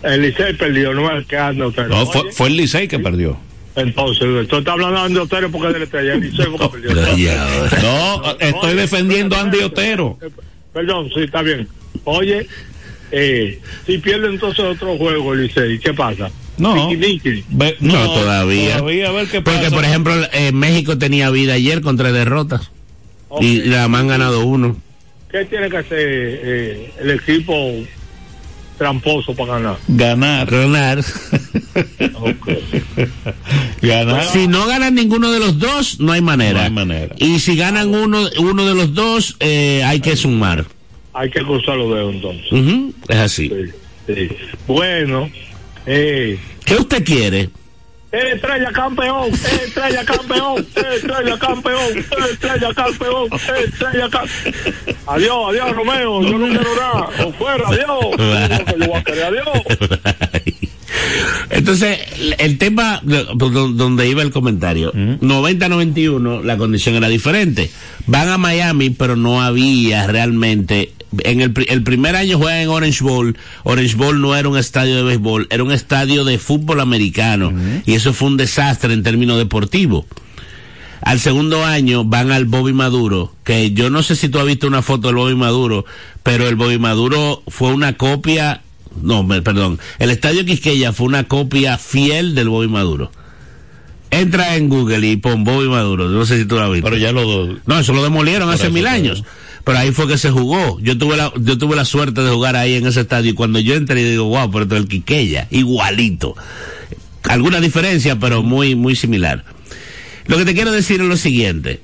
[0.03, 1.89] El Licey perdió, no es que Andy Otero.
[1.89, 3.37] No, fue, fue el Licey que perdió.
[3.75, 6.13] Entonces, tú estás hablando de Andy Otero porque es del estrella.
[6.13, 6.91] El Licey como perdió.
[7.81, 10.17] No, estoy defendiendo a Andy Otero.
[10.73, 11.67] Perdón, sí, está bien.
[12.05, 12.47] Oye,
[13.12, 16.32] eh, si pierde entonces otro juego, Licey, ¿qué pasa?
[16.58, 16.76] No,
[17.80, 18.78] no, todavía.
[18.80, 22.71] Porque, por ejemplo, eh, México tenía vida ayer contra derrotas.
[23.39, 24.78] Y la han ganado uno.
[25.32, 27.56] ¿Qué tiene que hacer eh, el equipo
[28.78, 29.78] tramposo para ganar?
[29.88, 30.52] Ganar.
[30.52, 31.00] Ganar.
[33.82, 34.26] ganar.
[34.26, 36.60] Si no ganan ninguno de los dos, no hay manera.
[36.60, 37.15] No hay manera.
[37.17, 40.65] Y si ganan uno, uno de los dos, eh, hay que sumar.
[41.13, 42.93] Hay que cruzar los dedos entonces.
[43.08, 43.52] Es así.
[44.67, 45.30] Bueno,
[45.86, 47.50] eh, ¿qué usted quiere?
[48.12, 51.97] Estrella campeón, estrella campeón, estrella campeón,
[52.30, 54.56] estrella campeón, estrella campeón.
[55.08, 57.10] Adiós, adiós Romeo, yo no quiero nada.
[57.26, 58.06] O fuera, adiós.
[59.28, 59.47] adiós.
[61.52, 62.00] Entonces,
[62.38, 67.71] el tema donde iba el comentario, 90-91, la condición era diferente.
[68.08, 73.04] Van a Miami, pero no había realmente en el, el, primer año juegan en Orange
[73.04, 73.38] Bowl.
[73.63, 77.54] Orange Bowl no era un estadio de béisbol, era un estadio de fútbol americano.
[77.86, 80.06] Y eso fue un desastre en términos deportivos.
[81.02, 84.67] Al segundo año van al Bobby Maduro, que yo no sé si tú has visto
[84.67, 85.84] una foto del Bobby Maduro,
[86.21, 88.62] pero el Bobby Maduro fue una copia,
[89.02, 93.12] no, perdón, el estadio Quisqueya fue una copia fiel del Bobby Maduro.
[94.12, 96.86] Entra en Google y pon Bobby Maduro, no sé si tú lo has visto.
[96.86, 97.58] Pero ya lo...
[97.65, 99.24] No, eso lo demolieron hace mil años
[99.63, 100.80] pero ahí fue que se jugó.
[100.80, 103.60] Yo tuve la, yo tuve la suerte de jugar ahí en ese estadio y cuando
[103.60, 106.36] yo entré digo, wow, pero el Quiqueya, igualito.
[107.24, 109.45] Alguna diferencia, pero muy, muy similar.
[110.26, 111.82] Lo que te quiero decir es lo siguiente.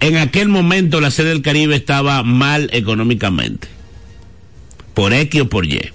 [0.00, 3.68] En aquel momento la sede del Caribe estaba mal económicamente.
[4.94, 5.90] Por X o por Y.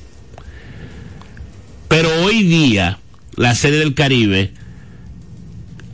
[1.88, 3.00] Pero hoy día
[3.36, 4.52] la sede del Caribe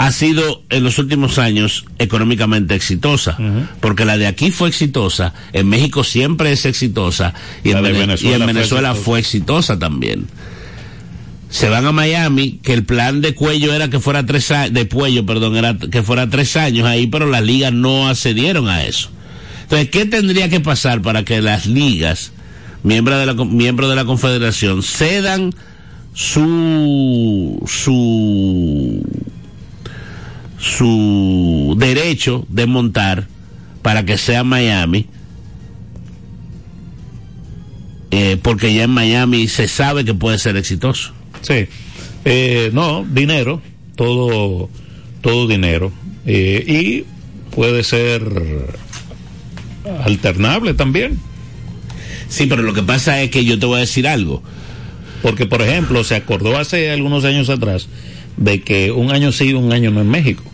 [0.02, 3.38] ha sido en los últimos años económicamente exitosa,
[3.82, 9.20] porque la de aquí fue exitosa, en México siempre es exitosa y, en, Venezuela, fue,
[9.20, 10.26] exitosa también.
[11.52, 14.90] Se van a Miami, que el plan de cuello era que fuera tres años, de
[14.90, 19.12] cuello, perdón, era que fuera tres años ahí, pero las ligas no accedieron a eso.
[19.62, 22.32] Entonces, ¿qué tendría que pasar para que las ligas,
[22.82, 25.54] miembros de la, miembros de la confederación, cedan
[26.16, 29.04] su, su
[30.62, 33.28] su derecho de montar
[33.82, 35.08] para que sea Miami,
[38.12, 41.14] eh, porque ya en Miami se sabe que puede ser exitoso.
[41.42, 41.66] Sí,
[42.26, 43.60] eh, no, dinero,
[43.96, 44.70] todo,
[45.22, 45.92] todo dinero,
[46.28, 47.06] eh, y
[47.56, 48.22] puede ser
[50.06, 51.18] alternable también.
[52.30, 54.44] Sí, pero lo que pasa es que yo te voy a decir algo.
[55.24, 57.88] Porque, por ejemplo, se acordó hace algunos años atrás
[58.38, 60.51] de que un año sí un año no en México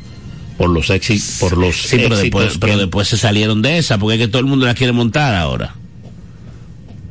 [0.58, 4.16] por los éxitos por los sí, pero después, pero después se salieron de esa porque
[4.16, 5.76] es que todo el mundo la quiere montar ahora.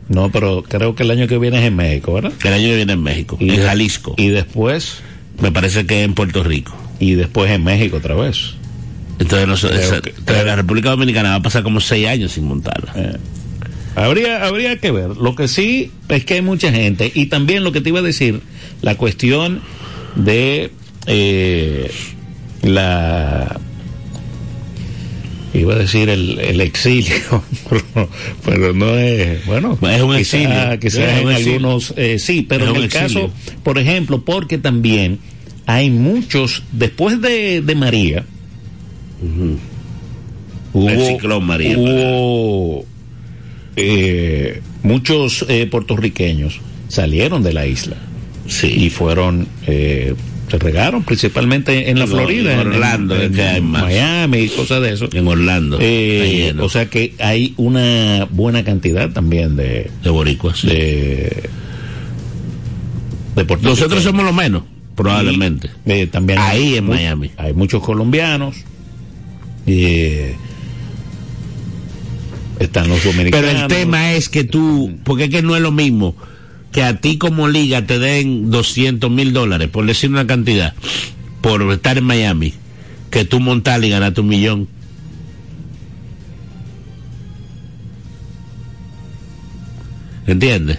[0.08, 2.76] No pero creo que el año que viene es en México verdad el año que
[2.76, 4.14] viene en México y en Jalisco.
[4.16, 5.00] y después
[5.40, 6.76] me parece que en Puerto Rico.
[6.98, 8.54] Y después en México otra vez.
[9.18, 12.92] Entonces, la República Dominicana va a pasar como seis años sin montarla.
[12.96, 13.16] Eh,
[13.94, 15.16] habría habría que ver.
[15.16, 18.02] Lo que sí es que hay mucha gente y también lo que te iba a
[18.02, 18.40] decir
[18.82, 19.60] la cuestión
[20.16, 20.70] de
[21.06, 21.90] eh,
[22.66, 23.58] la
[25.54, 27.42] iba a decir el, exilio,
[28.44, 30.78] pero, no es, bueno, es un exilio.
[30.80, 33.30] Quizás en algunos, eh, sí, pero en el caso,
[33.62, 35.18] por ejemplo, porque también
[35.64, 38.24] hay muchos, después de, de María,
[40.72, 42.84] hubo, María, hubo
[43.76, 47.96] eh, muchos eh, puertorriqueños salieron de la isla
[48.46, 48.68] sí.
[48.68, 49.48] y fueron
[50.48, 55.08] se regaron principalmente en la Florida, en Orlando, en, Miami y cosas de eso.
[55.12, 55.78] En Orlando.
[55.80, 60.62] Eh, o sea que hay una buena cantidad también de, de boricuas.
[60.62, 61.48] De,
[63.60, 64.62] Nosotros somos los menos,
[64.94, 65.70] probablemente.
[66.10, 67.32] también ahí en Miami.
[67.36, 68.56] Hay muchos colombianos.
[69.66, 70.36] Eh,
[72.60, 73.50] están los dominicanos.
[73.50, 76.14] Pero el tema es que tú, porque es que no es lo mismo
[76.76, 80.74] que a ti como liga te den 200 mil dólares, por decir una cantidad,
[81.40, 82.52] por estar en Miami,
[83.10, 84.68] que tú montar y ganar un millón.
[90.26, 90.78] ¿Entiendes?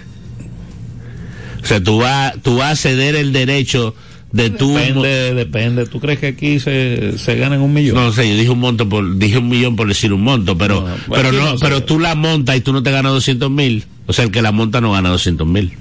[1.63, 3.95] O sea, tú vas, tú vas a ceder el derecho
[4.31, 5.88] de tu depende, depende.
[5.88, 7.95] ¿Tú crees que aquí se, se ganan un millón?
[7.95, 10.81] No sé, yo dije un monto por, dije un millón por decir un monto, pero,
[10.81, 13.86] No, pero no, no pero tú la montas y tú no te ganas 200 mil.
[14.05, 15.75] O sea, el que la monta no gana 200 mil.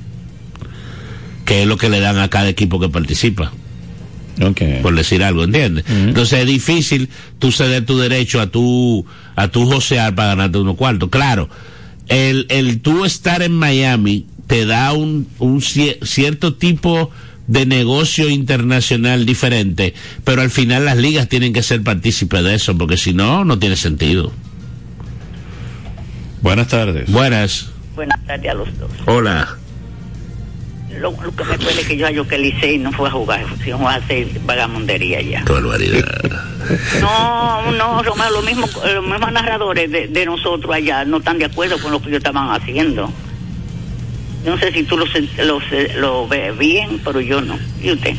[1.47, 3.53] Que es lo que le dan a cada equipo que participa,
[4.43, 4.61] Ok.
[4.83, 5.85] por decir algo, ¿entiendes?
[5.89, 9.07] Entonces es difícil tú ceder tu derecho a tu,
[9.37, 11.09] a tu josear para ganarte unos cuartos.
[11.09, 11.49] Claro,
[12.09, 17.11] el, el tú estar en Miami te da un, un cier- cierto tipo
[17.47, 22.77] de negocio internacional diferente, pero al final las ligas tienen que ser partícipes de eso,
[22.77, 24.33] porque si no, no tiene sentido.
[26.43, 27.11] Buenas tardes.
[27.11, 27.67] Buenas.
[27.95, 28.91] Buenas tardes a los dos.
[29.07, 29.57] Hola.
[31.01, 33.45] Lo, lo que me duele es que yo hallo que Licey no fue a jugar,
[33.63, 35.45] sino a hacer vagamundería ya.
[35.45, 36.23] Qué barbaridad.
[37.01, 41.45] No, no, Romeo, los mismos, los mismos narradores de, de nosotros allá no están de
[41.45, 43.11] acuerdo con lo que ellos estaban haciendo.
[44.45, 45.07] Yo no sé si tú lo,
[45.45, 45.61] lo,
[45.99, 47.59] lo ves bien, pero yo no.
[47.83, 48.15] ¿Y usted?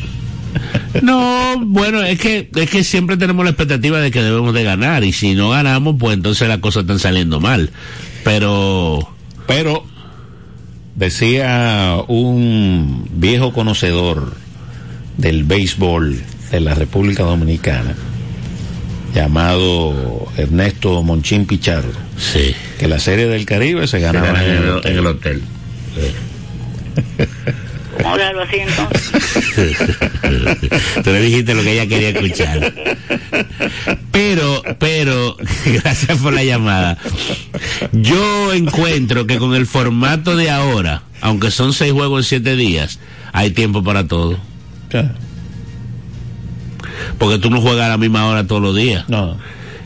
[1.02, 5.04] No, bueno, es que, es que siempre tenemos la expectativa de que debemos de ganar,
[5.04, 7.70] y si no ganamos, pues entonces las cosas están saliendo mal.
[8.24, 9.08] Pero,
[9.46, 9.84] Pero
[10.98, 14.34] decía un viejo conocedor
[15.16, 17.94] del béisbol de la República Dominicana,
[19.14, 22.54] llamado Ernesto Monchín Pichardo, sí.
[22.78, 25.06] que la Serie del Caribe se ganaba en el hotel.
[25.06, 25.42] hotel.
[27.98, 29.76] ¿Cómo hablarlo así entonces?
[31.04, 32.74] Tú le dijiste lo que ella quería escuchar.
[34.12, 36.98] Pero, pero, gracias por la llamada.
[37.92, 42.98] Yo encuentro que con el formato de ahora, aunque son seis juegos en siete días,
[43.32, 44.38] hay tiempo para todo.
[44.88, 45.10] Claro.
[47.18, 49.08] Porque tú no juegas a la misma hora todos los días.
[49.08, 49.38] No,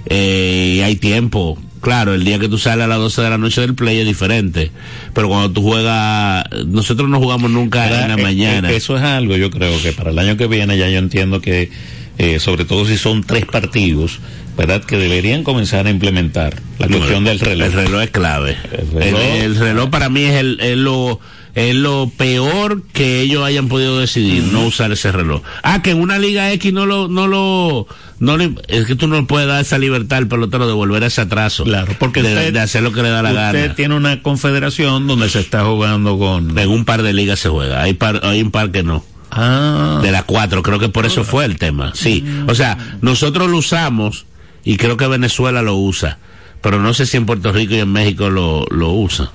[0.06, 1.58] Eh, y hay tiempo.
[1.82, 4.06] Claro, el día que tú sales a las 12 de la noche del play es
[4.06, 4.70] diferente.
[5.12, 8.70] Pero cuando tú juegas, nosotros no jugamos nunca en la eh, mañana.
[8.70, 11.40] eh, Eso es algo, yo creo que para el año que viene ya yo entiendo
[11.40, 11.70] que,
[12.18, 14.20] eh, sobre todo si son tres partidos,
[14.56, 14.84] ¿verdad?
[14.84, 17.66] Que deberían comenzar a implementar la cuestión del reloj.
[17.66, 18.56] El reloj es clave.
[18.72, 21.18] El El reloj- el reloj para mí es, el, es lo
[21.54, 25.42] es lo peor que ellos hayan podido decidir, no usar ese reloj.
[25.62, 27.86] Ah, que en una Liga X no lo, no lo,
[28.20, 31.04] no le- es que tú no le puedes dar esa libertad al pelotero de volver
[31.04, 31.64] a ese atraso.
[31.64, 33.74] Claro, porque de, usted- de hacer lo que le da la Usted gana.
[33.74, 36.58] tiene una confederación donde se está jugando con...
[36.58, 39.04] En un par de ligas se juega, hay, par, hay un par que no.
[39.30, 41.92] Ah, de las cuatro, creo que por eso fue el tema.
[41.94, 44.26] Sí, o sea, nosotros lo usamos
[44.64, 46.18] y creo que Venezuela lo usa,
[46.62, 49.28] pero no sé si en Puerto Rico y en México lo, lo usan.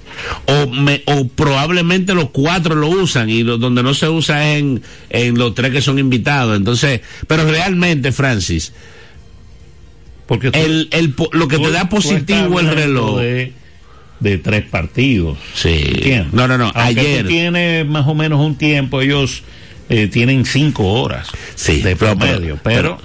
[0.46, 4.60] O, me, o probablemente los cuatro lo usan y lo- donde no se usa es
[4.62, 6.58] en, en los tres que son invitados.
[6.58, 8.74] Entonces, pero realmente, Francis,
[10.26, 13.20] porque tú- el, el, lo que tú- te da positivo el reloj.
[13.20, 13.54] De,
[14.20, 15.38] de tres partidos.
[15.54, 15.70] Sí.
[15.86, 16.34] ¿entiendes?
[16.34, 16.72] No, no, no.
[16.74, 17.22] Aunque ayer.
[17.24, 19.44] tú tienes más o menos un tiempo, ellos
[19.90, 23.00] eh, tienen cinco horas Sí, de pero- promedio, pero,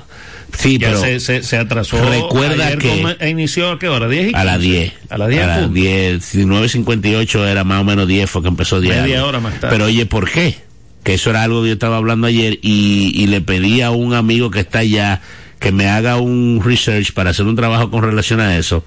[0.57, 2.03] sí, ya pero se, se, se atrasó.
[2.09, 4.09] Recuerda Ayer que- inició a qué hora?
[4.09, 4.71] 10 y a las 15?
[4.79, 4.93] 10.
[5.11, 5.43] A las 10.
[5.43, 5.75] A las punto.
[5.75, 6.35] 10.
[6.47, 9.03] 9.58 era más o menos 10, fue que empezó 10.
[9.03, 9.75] Media hora más tarde.
[9.77, 10.57] Pero oye, ¿por qué?
[11.05, 14.15] Que eso era algo que yo estaba hablando ayer y, y le pedí a un
[14.15, 15.21] amigo que está allá
[15.59, 18.85] que me haga un research para hacer un trabajo con relación a eso.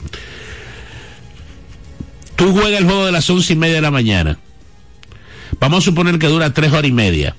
[2.35, 4.37] Tú juegas el juego de las once y media de la mañana.
[5.59, 7.35] Vamos a suponer que dura tres horas y media.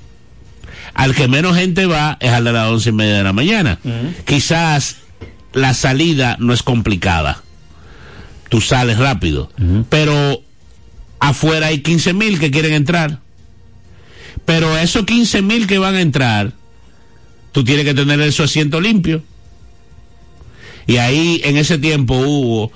[0.96, 3.78] Al que menos gente va es al de las once y media de la mañana.
[4.24, 4.96] Quizás
[5.52, 7.42] la salida no es complicada.
[8.48, 9.50] Tú sales rápido.
[9.90, 10.42] Pero
[11.20, 13.20] afuera hay 15 mil que quieren entrar.
[14.46, 16.52] Pero esos 15 mil que van a entrar,
[17.52, 19.22] tú tienes que tener su asiento limpio.
[20.86, 22.72] Y ahí en ese tiempo hubo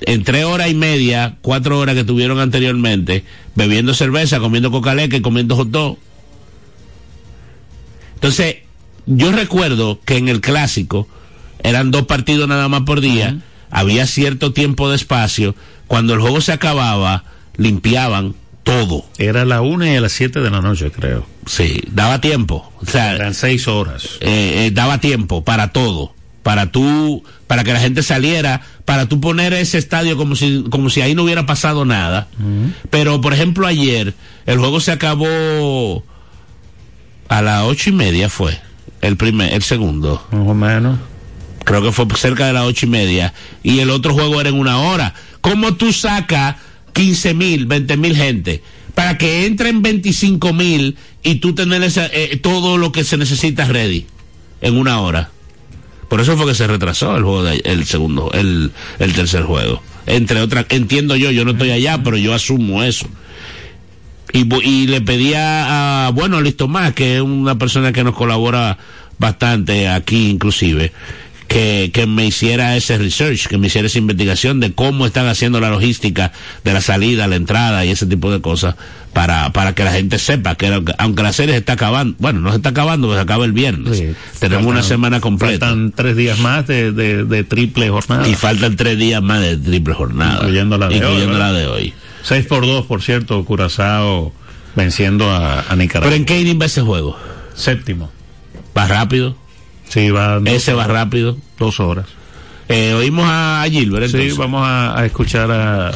[0.00, 5.20] en tres horas y media, cuatro horas que tuvieron anteriormente, bebiendo cerveza, comiendo cocaleca y
[5.20, 5.98] comiendo hot dog.
[8.18, 8.56] Entonces,
[9.06, 11.06] yo recuerdo que en el clásico
[11.62, 13.38] eran dos partidos nada más por día,
[13.70, 15.54] había cierto tiempo de espacio,
[15.86, 17.22] cuando el juego se acababa,
[17.56, 19.04] limpiaban todo.
[19.18, 21.26] Era la una y a las 7 de la noche, creo.
[21.46, 22.70] Sí, daba tiempo.
[22.80, 24.04] O sea, Eran seis horas.
[24.20, 26.12] eh, eh, daba tiempo para todo,
[26.42, 30.90] para tú, para que la gente saliera, para tú poner ese estadio como si, como
[30.90, 32.28] si ahí no hubiera pasado nada.
[32.90, 34.12] Pero, por ejemplo, ayer
[34.44, 36.04] el juego se acabó
[37.28, 38.58] a las ocho y media fue
[39.00, 40.98] el primer, el segundo, Más o menos.
[41.64, 44.56] creo que fue cerca de las ocho y media, y el otro juego era en
[44.58, 45.14] una hora.
[45.40, 46.56] ¿Cómo tú sacas
[46.94, 48.62] 15 mil, 20 mil gente?
[48.94, 54.06] Para que entren 25 mil y tú tener eh, todo lo que se necesita ready
[54.60, 55.30] en una hora.
[56.08, 59.82] Por eso fue que se retrasó el juego de, el segundo, el, el tercer juego.
[60.06, 63.06] Entre otras, entiendo yo, yo no estoy allá, pero yo asumo eso.
[64.32, 68.78] Y, y le pedía a, bueno, Listo Más, que es una persona que nos colabora
[69.18, 70.92] bastante aquí inclusive,
[71.48, 75.60] que, que, me hiciera ese research, que me hiciera esa investigación de cómo están haciendo
[75.60, 76.30] la logística
[76.62, 78.76] de la salida, la entrada y ese tipo de cosas
[79.12, 82.50] para, para que la gente sepa que aunque la serie se está acabando, bueno, no
[82.50, 84.02] se está acabando, se acaba el viernes.
[84.38, 85.66] Tenemos una semana completa.
[85.66, 88.28] Faltan tres días más de, de, triple jornada.
[88.28, 90.36] Y faltan tres días más de triple jornada.
[90.36, 91.38] Incluyendo la de incluyendo hoy.
[91.38, 91.94] La de hoy.
[92.22, 94.32] 6 por 2, por cierto, Curazao
[94.76, 96.10] venciendo a, a Nicaragua.
[96.10, 97.16] ¿Pero en qué inning va ese juego?
[97.54, 98.10] Séptimo.
[98.76, 99.36] ¿Va rápido?
[99.88, 100.40] Sí, va.
[100.44, 101.36] Ese va rápido.
[101.58, 102.06] Dos horas.
[102.68, 104.06] Eh, oímos a Gilbert.
[104.06, 104.32] Entonces.
[104.34, 105.92] Sí, vamos a, a escuchar a,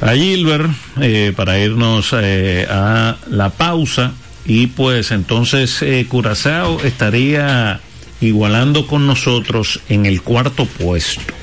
[0.00, 0.70] a Gilbert
[1.00, 4.12] eh, para irnos eh, a la pausa.
[4.44, 7.80] Y pues entonces eh, Curazao estaría
[8.20, 11.34] igualando con nosotros en el cuarto puesto.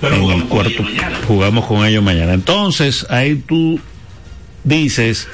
[0.00, 0.84] Pero en el cuarto
[1.26, 2.34] jugamos con ellos mañana.
[2.34, 3.80] Entonces, ahí tú
[4.64, 5.26] dices,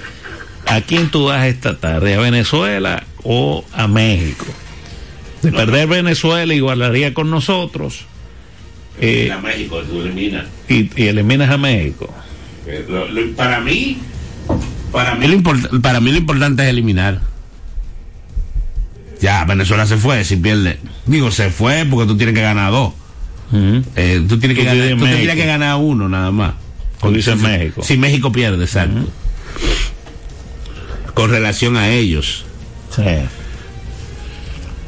[0.66, 2.14] ¿a quién tú vas esta tarde?
[2.14, 4.46] ¿A Venezuela o a México?
[5.42, 5.94] De no, perder no.
[5.94, 8.04] Venezuela igualaría con nosotros.
[9.00, 10.46] Eh, a México, tú eliminas.
[10.68, 12.12] Y, y, eliminas a México.
[12.66, 13.98] Eh, lo, lo, para mí,
[14.92, 17.20] para mí, lo para mí lo importante es eliminar.
[19.20, 20.78] Ya, Venezuela se fue, si pierde.
[21.06, 22.92] Digo, se fue porque tú tienes que ganar dos.
[23.52, 23.84] Uh -huh.
[23.96, 26.54] eh, tú tienes que, ganar, tú tienes que ganar uno nada más.
[27.00, 27.82] Con dice México.
[27.82, 28.98] Si México pierde, exacto.
[28.98, 29.10] Uh -huh.
[31.14, 32.44] Con relación a ellos.
[32.94, 33.02] Sí.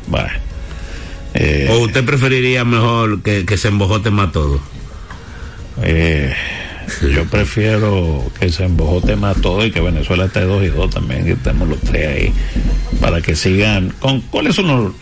[0.07, 0.28] Bueno.
[1.34, 4.61] Eh, ¿O usted preferiría mejor que, que se embojote más todo?
[5.82, 6.32] Eh,
[7.12, 11.24] yo prefiero que se embojote más todo y que Venezuela esté dos y dos también,
[11.24, 12.32] que estemos los tres ahí,
[13.00, 13.90] para que sigan.
[13.98, 14.92] con ¿Cuáles son los.?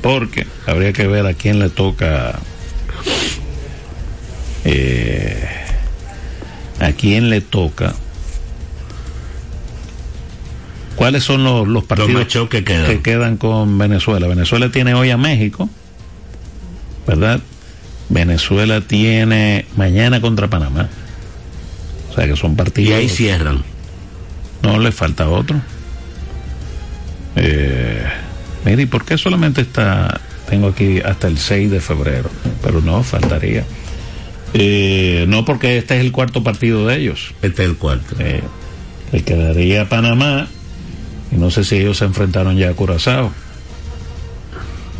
[0.00, 2.38] Porque habría que ver a quién le toca.
[4.64, 5.46] Eh,
[6.80, 7.94] a quién le toca
[10.96, 12.86] ¿Cuáles son los, los partidos los que, quedan?
[12.86, 14.26] que quedan con Venezuela?
[14.26, 15.68] Venezuela tiene hoy a México,
[17.06, 17.40] ¿verdad?
[18.08, 20.88] Venezuela tiene mañana contra Panamá.
[22.10, 22.90] O sea que son partidos.
[22.90, 23.64] Y ahí cierran.
[24.62, 25.60] No, le falta otro.
[27.36, 28.04] Eh,
[28.64, 32.30] mire, ¿y por qué solamente está, tengo aquí hasta el 6 de febrero?
[32.62, 33.64] Pero no, faltaría.
[34.54, 37.34] Eh, no, porque este es el cuarto partido de ellos.
[37.42, 38.14] Este es el cuarto.
[38.20, 38.42] Eh,
[39.12, 40.48] le quedaría Panamá,
[41.34, 43.32] y no sé si ellos se enfrentaron ya a Curazao.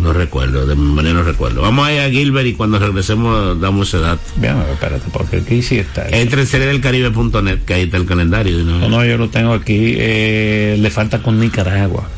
[0.01, 1.63] No recuerdo, de manera no recuerdo.
[1.63, 4.23] Vamos a ir a Gilbert y cuando regresemos damos ese dato.
[4.37, 6.09] Bien, espérate, porque aquí sí está.
[6.09, 8.59] Entre en serie del Caribe.net, que ahí está el calendario.
[8.65, 8.81] ¿no?
[8.81, 9.95] no, no, yo lo tengo aquí.
[9.97, 12.09] Eh, le falta con Nicaragua.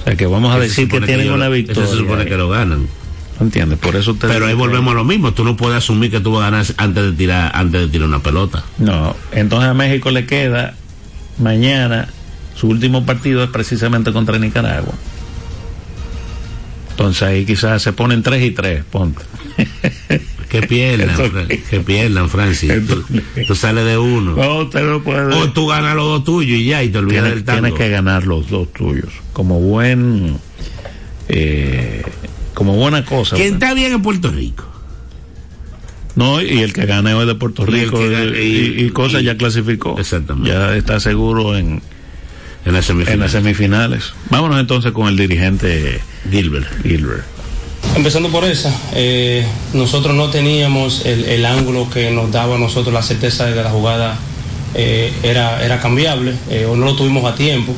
[0.00, 1.84] O sea que vamos a decir que tienen que una lo, victoria.
[1.84, 2.86] Eso se supone que lo ganan.
[3.40, 3.78] ¿Entiendes?
[3.78, 5.32] Por eso te Pero ahí volvemos a lo mismo.
[5.32, 8.08] Tú no puedes asumir que tú vas a ganar antes de tirar, antes de tirar
[8.08, 8.62] una pelota.
[8.76, 10.74] No, entonces a México le queda
[11.38, 12.08] mañana
[12.54, 14.94] su último partido es precisamente contra Nicaragua.
[16.90, 19.22] Entonces ahí quizás se ponen 3 y 3, ponte.
[20.52, 22.70] Que pierdan, que pierdan, Francis.
[22.86, 23.02] Tú,
[23.46, 24.36] tú, sales de uno.
[24.36, 25.34] No, usted no puede.
[25.34, 27.60] O tú ganas los dos tuyos y ya, y te olvidas tienes, del tango.
[27.62, 29.08] Tienes que ganar los dos tuyos.
[29.32, 30.36] Como buen.
[31.30, 32.02] Eh,
[32.52, 33.36] como buena cosa.
[33.36, 34.66] ¿Quién está bien en Puerto Rico?
[36.16, 39.22] No, y el que gane hoy de Puerto Rico y, gane, y, y, y cosa
[39.22, 39.98] ya clasificó.
[39.98, 40.50] Exactamente.
[40.50, 41.80] Ya está seguro en,
[42.64, 43.14] en las semifinales.
[43.14, 44.14] En las semifinales.
[44.30, 46.00] Vámonos entonces con el dirigente
[46.30, 46.66] Gilbert.
[46.82, 47.24] Gilbert.
[47.96, 49.44] Empezando por esa, eh,
[49.74, 53.62] nosotros no teníamos el, el, ángulo que nos daba a nosotros la certeza de que
[53.62, 54.16] la jugada
[54.74, 57.74] eh, era, era cambiable eh, o no lo tuvimos a tiempo.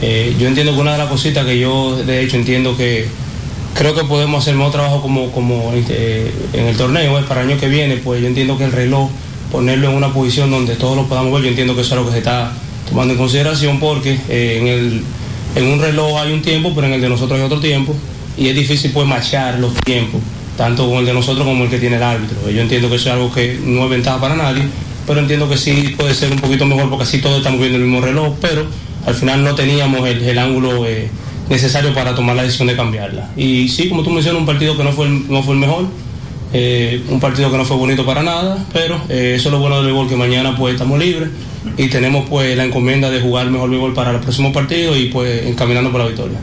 [0.00, 3.06] Eh, yo entiendo que una de las cositas que yo de hecho entiendo que
[3.74, 7.60] creo que podemos hacer más trabajo como, como eh, en el torneo para el año
[7.60, 9.10] que viene, pues yo entiendo que el reloj,
[9.50, 12.06] ponerlo en una posición donde todos lo podamos ver, yo entiendo que eso es lo
[12.06, 12.52] que se está
[12.88, 15.02] tomando en consideración porque eh, en, el,
[15.54, 17.94] en un reloj hay un tiempo, pero en el de nosotros hay otro tiempo
[18.36, 20.20] y es difícil pues machar los tiempos,
[20.56, 22.50] tanto con el de nosotros como el que tiene el árbitro.
[22.50, 24.62] Yo entiendo que eso es algo que no es ventaja para nadie,
[25.06, 27.84] pero entiendo que sí puede ser un poquito mejor porque así todos estamos viendo el
[27.84, 28.66] mismo reloj, pero
[29.06, 31.08] al final no teníamos el, el ángulo eh,
[31.48, 33.30] necesario para tomar la decisión de cambiarla.
[33.36, 35.86] Y sí, como tú mencionas, un partido que no fue el, no fue el mejor,
[36.54, 39.86] eh, un partido que no fue bonito para nada, pero eso es lo bueno del
[39.86, 41.30] béisbol, que mañana pues estamos libres
[41.76, 45.46] y tenemos pues la encomienda de jugar mejor béisbol para el próximo partido y pues
[45.46, 46.38] encaminando por la victoria.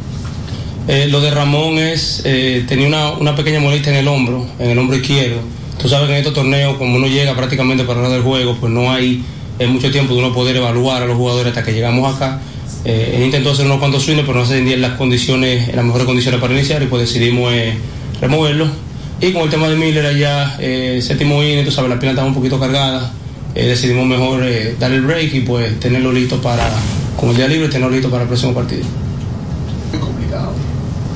[0.88, 4.72] Eh, lo de Ramón es, eh, tenía una, una, pequeña molestia en el hombro, en
[4.72, 5.38] el hombro izquierdo.
[5.80, 8.74] Tú sabes que en estos torneos, como uno llega prácticamente para nada del juego, pues
[8.74, 9.24] no hay
[9.68, 12.40] mucho tiempo de uno poder evaluar a los jugadores hasta que llegamos acá.
[12.86, 16.08] Eh, él intentó hacer unos cuantos swings, pero no se en las condiciones, las mejores
[16.08, 17.54] condiciones para iniciar y pues decidimos
[18.20, 18.68] removerlo.
[19.22, 20.58] Y con el tema de Miller allá,
[21.02, 23.14] séptimo inning, tú sabes, la pierna estaba un poquito cargada.
[23.54, 24.44] Decidimos mejor
[24.80, 26.70] darle el break y pues tenerlo listo para,
[27.20, 28.84] con el día libre, tenerlo listo para el próximo partido.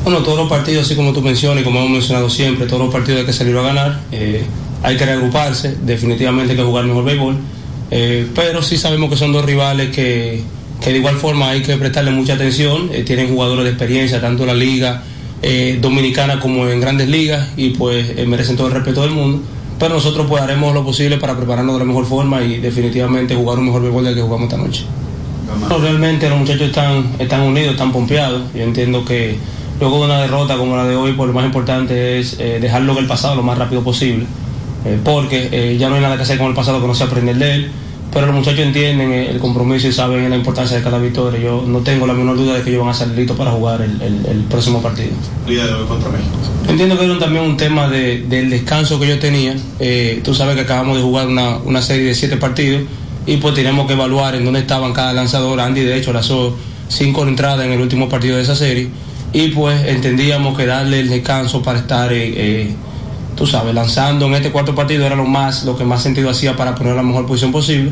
[0.04, 2.92] Bueno, todos los partidos, así como tú mencionas y como hemos mencionado siempre, todos los
[2.92, 4.44] partidos hay que salir a ganar, eh,
[4.82, 7.38] hay que reagruparse, definitivamente hay que jugar mejor béisbol,
[7.90, 10.42] eh, pero sí sabemos que son dos rivales que,
[10.84, 14.48] de igual forma hay que prestarle mucha atención, eh, tienen jugadores de experiencia, tanto en
[14.48, 15.04] la liga
[15.82, 19.42] dominicana como en grandes ligas, y pues merecen todo el respeto del mundo,
[19.84, 23.60] pero nosotros pues haremos lo posible para prepararnos de la mejor forma y definitivamente jugar
[23.60, 24.86] un mejor béisbol del que jugamos esta noche.
[25.82, 29.38] realmente los muchachos están, están unidos, están pompeados, yo entiendo que
[29.82, 32.94] luego de una derrota como la de hoy, pues lo más importante es eh, dejarlo
[32.94, 34.26] en el pasado lo más rápido posible,
[34.86, 37.04] eh, porque eh, ya no hay nada que hacer con el pasado que no se
[37.04, 37.72] aprender de él,
[38.14, 41.39] pero los muchachos entienden el compromiso y saben la importancia de cada victoria.
[41.39, 43.82] Yo no tengo la menor duda de que ellos van a salir listos para jugar
[43.82, 45.09] el, próximo partido.
[45.47, 46.30] día de hoy contra México.
[46.68, 49.55] Entiendo que era también un tema del descanso que yo tenía.
[50.24, 52.84] tú sabes que acabamos de jugar una, una serie de siete partidos
[53.26, 55.59] y pues tenemos que evaluar en dónde estaban cada lanzador.
[55.59, 56.55] Andy de hecho lanzó
[56.89, 58.89] cinco entradas en el último partido de esa serie
[59.34, 62.76] y pues entendíamos que darle el descanso para estar, eh, eh,
[63.36, 66.56] tú sabes, lanzando en este cuarto partido era lo más, lo que más sentido hacía
[66.56, 67.92] para poner la mejor posición posible.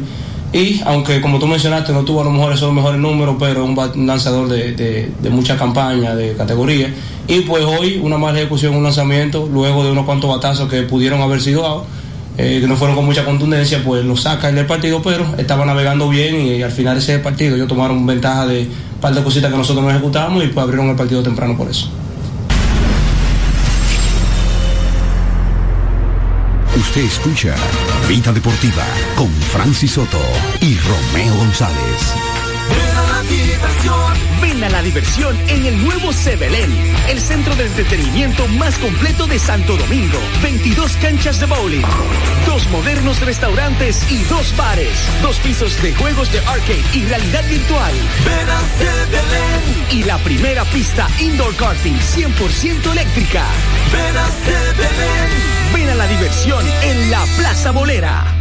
[0.54, 3.76] Y aunque como tú mencionaste no tuvo a lo mejor esos mejores números, pero un,
[4.06, 6.94] lanzador de, mucha campaña, de categoría.
[7.28, 11.22] Y pues hoy una mala ejecución, un lanzamiento, luego de unos cuantos batazos que pudieron
[11.22, 11.86] haber sido
[12.38, 16.10] eh, que no fueron con mucha contundencia, pues lo saca del partido, pero estaba navegando
[16.10, 19.58] bien y, al final ese partido ellos tomaron ventaja de un par de cositas que
[19.58, 21.90] nosotros no ejecutamos y pues abrieron el partido temprano por eso.
[26.92, 27.56] Usted escucha
[28.10, 28.84] Vida Deportiva
[29.16, 30.20] con Francis Soto
[30.60, 32.14] y Romeo González.
[34.42, 36.70] Ven a la diversión en el nuevo Sebelén,
[37.08, 40.20] el centro de entretenimiento más completo de Santo Domingo.
[40.44, 41.86] 22 canchas de bowling,
[42.46, 47.94] dos modernos restaurantes y dos bares, dos pisos de juegos de arcade y realidad virtual.
[48.26, 49.61] Ven a Sebelén.
[49.92, 53.44] Y la primera pista indoor karting 100% eléctrica.
[53.92, 54.30] Ven a.
[55.74, 58.41] Ven a la diversión en la Plaza Bolera.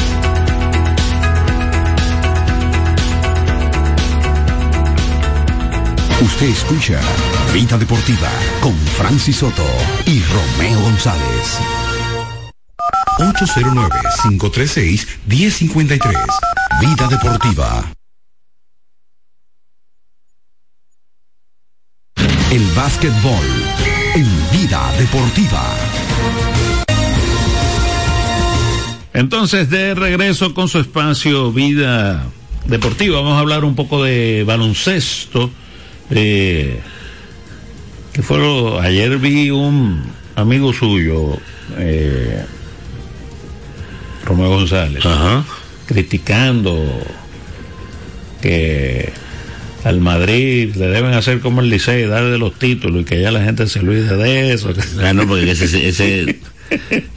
[6.21, 7.01] Usted escucha
[7.51, 8.29] Vida Deportiva
[8.61, 9.65] con Francis Soto
[10.05, 11.57] y Romeo González.
[13.17, 16.13] 809-536-1053.
[16.79, 17.91] Vida Deportiva.
[22.51, 23.47] El básquetbol
[24.13, 25.75] en Vida Deportiva.
[29.13, 32.27] Entonces, de regreso con su espacio Vida
[32.65, 35.49] Deportiva, vamos a hablar un poco de baloncesto
[36.11, 36.79] eh,
[38.13, 38.37] que fue
[38.81, 40.03] ayer vi un
[40.35, 41.37] amigo suyo,
[41.77, 42.45] eh,
[44.25, 45.03] Romeo González,
[45.87, 46.85] criticando
[48.41, 49.11] que
[49.83, 53.43] al Madrid le deben hacer como el Licey, darle los títulos y que ya la
[53.43, 54.73] gente se olvide de eso.
[55.03, 56.25] Ah, no, porque ese, ese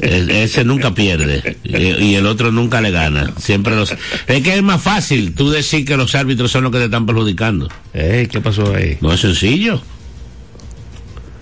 [0.00, 3.32] ese nunca pierde y, el otro nunca le gana.
[3.38, 3.94] Siempre los.
[4.26, 7.06] Es que es más fácil tú decir que los árbitros son los que te están
[7.06, 7.68] perjudicando.
[7.92, 8.98] ¿Qué pasó ahí?
[9.00, 9.82] No es sencillo.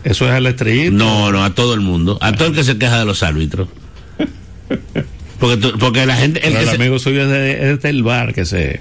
[0.04, 0.92] Eso es al estrellito.
[0.92, 2.18] No, no, a todo el mundo.
[2.20, 3.68] A todo el que se queja de los árbitros.
[5.38, 6.46] Porque, porque la gente.
[6.46, 8.80] El, amigo suyo es, del bar que se.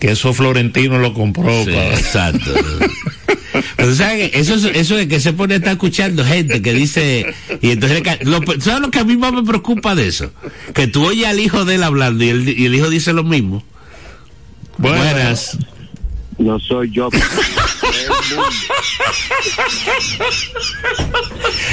[0.00, 1.52] Que eso Florentino lo compró.
[1.52, 2.52] Exacto.
[3.76, 7.26] Pero ¿sabes eso, eso de que se pone a estar escuchando gente que dice.
[7.60, 8.02] Y entonces.
[8.22, 10.32] Lo, ¿Sabes lo que a mí más me preocupa de eso?
[10.74, 13.24] Que tú oyes al hijo de él hablando y el, y el hijo dice lo
[13.24, 13.62] mismo.
[14.78, 15.58] Buenas.
[16.40, 17.10] No soy yo.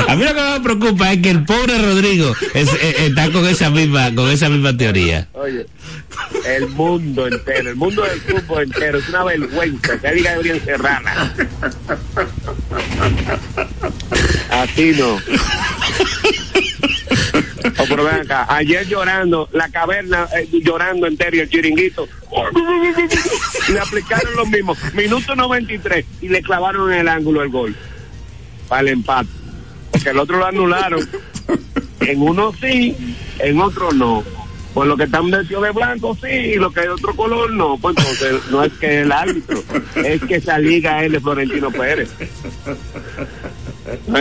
[0.07, 2.65] A mí lo que me preocupa es que el pobre Rodrigo eh,
[2.99, 5.29] está con esa misma con esa misma teoría.
[5.33, 5.65] Oye,
[6.45, 11.33] el mundo entero, el mundo del fútbol entero es una vergüenza que diga deberían cerrarla.
[14.49, 15.17] Así no.
[17.87, 22.07] O por ven acá, ayer llorando, la caverna eh, llorando entero y el chiringuito.
[23.69, 24.75] Le aplicaron lo mismo.
[24.93, 27.75] Minuto 93 y le clavaron en el ángulo el gol.
[28.67, 29.29] Para el empate.
[29.91, 31.07] Porque el otro lo anularon.
[32.01, 32.95] En uno sí,
[33.39, 34.23] en otro no.
[34.73, 37.51] Por lo que están vestidos de blanco sí, y lo que hay de otro color
[37.51, 37.77] no.
[37.77, 39.63] Pues entonces no es que el árbitro,
[39.95, 42.09] es que esa liga es de Florentino Pérez.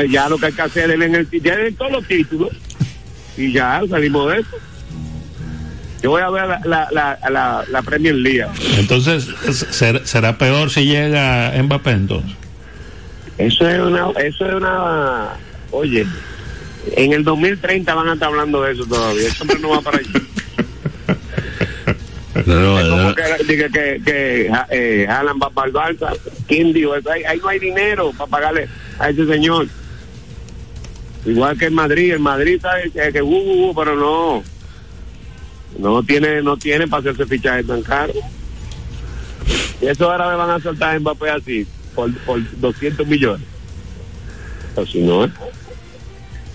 [0.09, 2.51] ya lo que hay que hacer es en el ya en todos los títulos
[3.37, 4.57] y ya salimos de eso.
[6.03, 8.47] Yo voy a ver la, la, la, la, Premier League.
[8.77, 9.29] Entonces,
[10.05, 12.33] ¿será peor si llega Mbappé entonces?
[13.39, 15.31] Eso es una, eso es una,
[15.71, 16.07] oye,
[16.93, 19.29] en el 2030 van a estar hablando de eso todavía.
[19.29, 20.11] Eso no va para allá.
[22.45, 26.17] No, es como que, que, que, eh, va para el Barça.
[26.47, 27.11] ¿Quién dijo eso?
[27.11, 28.69] Ahí, ahí, no hay dinero para pagarle
[28.99, 29.67] a ese señor.
[31.27, 32.15] Igual que en Madrid.
[32.15, 34.43] En Madrid sabe que, que uh, uh, uh, pero no.
[35.79, 38.13] No tiene, no tiene para hacerse fichaje tan caro.
[39.81, 43.47] Y eso ahora me van a soltar en Mbappé así, por, por 200 millones.
[44.75, 45.31] O si no, ¿eh?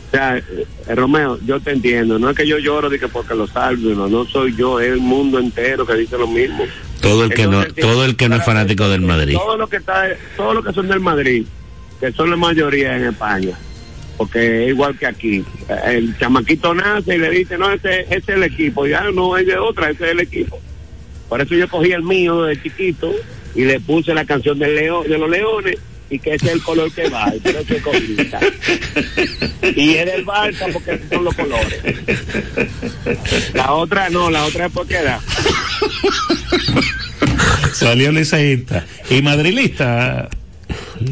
[0.07, 2.19] O sea, eh, Romeo, yo te entiendo.
[2.19, 4.91] No es que yo lloro de que porque lo salvo, no, no soy yo, es
[4.91, 6.65] el mundo entero que dice lo mismo.
[7.01, 9.35] Todo el que no, todo el que no es fanático del Madrid.
[9.35, 10.03] Todo lo que está,
[10.35, 11.45] todo lo que son del Madrid,
[11.99, 13.57] que son la mayoría en España,
[14.21, 15.43] porque es igual que aquí.
[15.87, 19.47] El chamaquito nace y le dice, no, ese, ese es el equipo, ya no es
[19.47, 20.61] de otra, ese es el equipo.
[21.27, 23.11] Por eso yo cogí el mío de chiquito
[23.55, 25.79] y le puse la canción del león, de los leones
[26.11, 27.81] y que ese es el color que va, y creo que
[29.75, 31.81] Y es del Barça porque son los colores.
[33.55, 35.19] La otra no, la otra es porque da.
[37.73, 38.85] Salió liceísta.
[39.09, 40.29] ¿Y madrilista?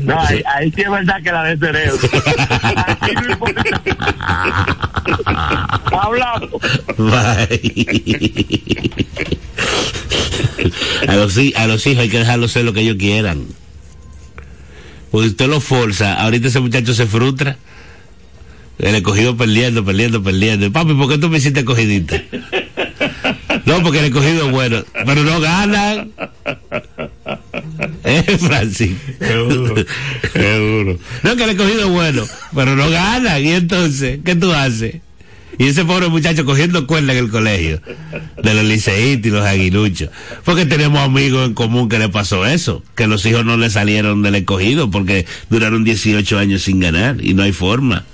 [0.03, 1.97] No, ahí, ahí, sí es verdad que la de cerebro.
[5.91, 6.61] Hablamos.
[11.07, 13.45] a, los, a los hijos hay que dejarlos ser lo que ellos quieran.
[15.11, 17.57] Porque usted lo forza, ahorita ese muchacho se frustra.
[18.77, 20.71] El escogido perdiendo, perdiendo, perdiendo.
[20.71, 22.21] Papi, ¿por qué tú me hiciste cogidita?
[23.65, 26.11] No, porque el escogido es bueno, pero no ganan.
[28.03, 28.91] Eh, Francis.
[29.19, 30.97] Es duro.
[31.23, 32.23] No, que el escogido es bueno,
[32.55, 33.43] pero no ganan.
[33.43, 34.95] Y entonces, ¿qué tú haces?
[35.59, 37.81] Y ese pobre muchacho cogiendo cuerda en el colegio,
[38.41, 40.09] de los liceístas y los aguiluchos.
[40.45, 44.21] Porque tenemos amigos en común que le pasó eso, que los hijos no le salieron
[44.21, 48.05] del escogido porque duraron 18 años sin ganar y no hay forma.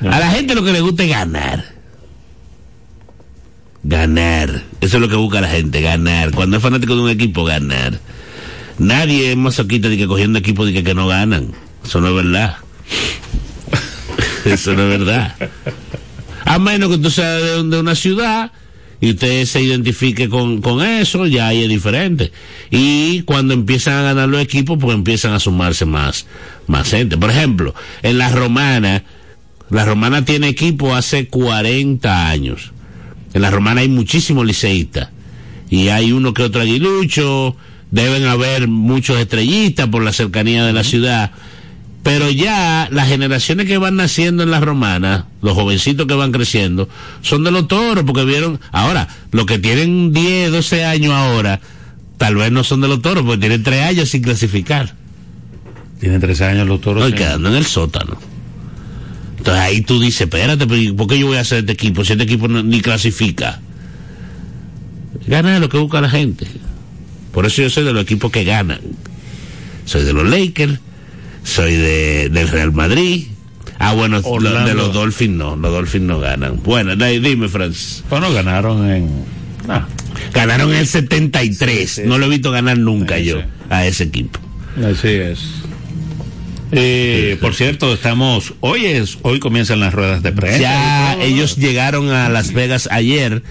[0.00, 1.75] A la gente lo que le gusta es ganar.
[3.86, 4.64] Ganar.
[4.80, 6.32] Eso es lo que busca la gente, ganar.
[6.32, 8.00] Cuando es fanático de un equipo, ganar.
[8.78, 11.52] Nadie es masoquista de que cogiendo equipos de que, que no ganan.
[11.84, 12.56] Eso no es verdad.
[14.44, 15.36] Eso no es verdad.
[16.44, 18.50] A menos que tú seas de, una ciudad
[19.00, 22.32] y usted se identifique con, con, eso, ya ahí es diferente.
[22.70, 26.26] Y cuando empiezan a ganar los equipos, pues empiezan a sumarse más,
[26.66, 27.16] más gente.
[27.16, 27.72] Por ejemplo,
[28.02, 29.04] en la Romana,
[29.70, 32.72] la Romana tiene equipo hace 40 años.
[33.36, 35.10] En la Romana hay muchísimos liceístas.
[35.68, 37.54] Y hay uno que otro aguilucho,
[37.90, 41.32] deben haber muchos estrellistas por la cercanía de la ciudad
[42.06, 46.88] pero ya las generaciones que van naciendo en las romanas, los jovencitos que van creciendo,
[47.20, 51.58] son de los toros, porque vieron, ahora, los que tienen 10, 12 años ahora,
[52.16, 54.94] tal vez no son de los toros, porque tienen 3 años sin clasificar.
[55.98, 57.10] Tienen 13 años los toros.
[57.10, 58.16] No, quedando en el sótano.
[59.46, 62.24] Entonces ahí tú dices, espérate, ¿por qué yo voy a hacer este equipo si este
[62.24, 63.60] equipo ni clasifica?
[65.28, 66.48] Gana lo que busca la gente.
[67.30, 68.80] Por eso yo soy de los equipos que ganan.
[69.84, 70.80] Soy de los Lakers,
[71.44, 73.28] soy de, del Real Madrid.
[73.78, 76.60] Ah, bueno, de los Dolphins no, los Dolphins no ganan.
[76.64, 78.02] Bueno, dime, Francis.
[78.10, 79.08] Bueno, ganaron en...
[79.68, 79.86] Ah.
[80.34, 82.02] Ganaron en el 73.
[82.04, 84.40] No lo he visto ganar nunca yo a ese equipo.
[84.84, 85.38] Así es.
[86.72, 90.58] Eh, por cierto, estamos hoy es hoy comienzan las ruedas de prensa.
[90.58, 93.42] Ya ellos llegaron a Las Vegas ayer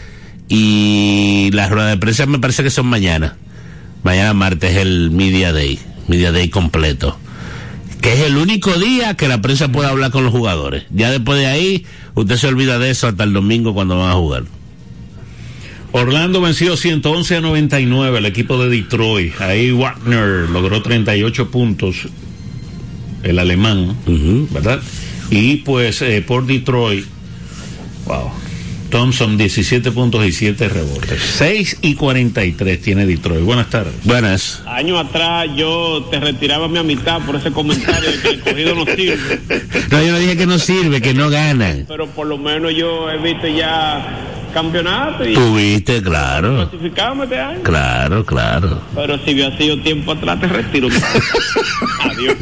[0.49, 3.37] y las ruedas de prensa me parece que son mañana.
[4.03, 7.17] Mañana martes es el Media Day, Media Day completo.
[8.01, 10.83] Que es el único día que la prensa puede hablar con los jugadores.
[10.91, 14.13] Ya después de ahí, usted se olvida de eso hasta el domingo cuando van a
[14.13, 14.43] jugar.
[15.91, 19.39] Orlando venció 111 a 99 el equipo de Detroit.
[19.39, 22.09] Ahí Wagner logró 38 puntos,
[23.25, 23.95] el alemán,
[24.51, 24.79] ¿verdad?
[25.29, 27.05] Y pues eh, por Detroit,
[28.05, 28.31] wow,
[28.89, 31.19] Thompson 17 puntos y 7 rebotes.
[31.21, 33.41] 6 y 43 tiene Detroit.
[33.41, 33.93] Buenas tardes.
[34.03, 34.61] Buenas.
[34.67, 38.85] Años atrás yo te retiraba mi amistad por ese comentario de que el cogido no
[38.85, 39.41] sirve.
[39.89, 41.85] No, yo no dije que no sirve, que no ganan.
[41.87, 45.27] Pero por lo menos yo he visto ya campeonato.
[45.27, 46.69] Y Tuviste, claro.
[46.69, 47.61] Clasificamos año.
[47.61, 48.81] Claro, claro.
[48.95, 50.87] Pero si ha sido tiempo atrás, te retiro.
[52.03, 52.37] Adiós.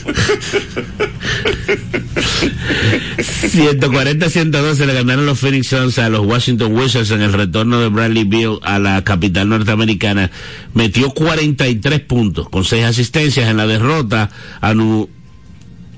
[3.42, 8.26] 140-112 le ganaron los Phoenix Suns a los Washington Wizards en el retorno de Bradley
[8.26, 10.30] Beal a la capital norteamericana.
[10.76, 14.30] Metió 43 puntos con 6 asistencias en la derrota
[14.62, 14.74] a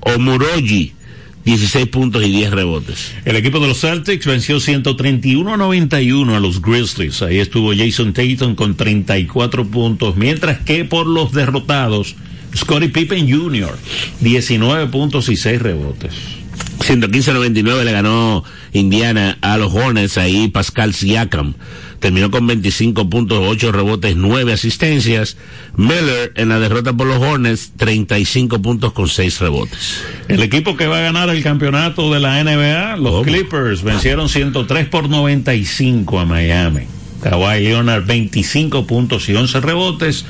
[0.00, 0.95] Omuroji
[1.46, 3.14] 16 puntos y 10 rebotes.
[3.24, 7.22] El equipo de los Celtics venció 131-91 a los Grizzlies.
[7.22, 12.16] Ahí estuvo Jason Tatum con 34 puntos, mientras que por los derrotados,
[12.54, 13.78] Scottie Pippen Jr.,
[14.22, 16.14] 19 puntos y 6 rebotes.
[16.80, 18.42] 115-99 le ganó
[18.72, 21.54] Indiana a los Hornets, ahí Pascal Siakam
[22.06, 25.36] terminó con 25 puntos, 8 rebotes, 9 asistencias.
[25.74, 30.04] Miller en la derrota por los Hornets, 35 puntos con 6 rebotes.
[30.28, 34.86] El equipo que va a ganar el campeonato de la NBA, los Clippers, vencieron 103
[34.86, 36.82] por 95 a Miami.
[37.24, 40.24] Kawhi Leonard 25 puntos y 11 rebotes.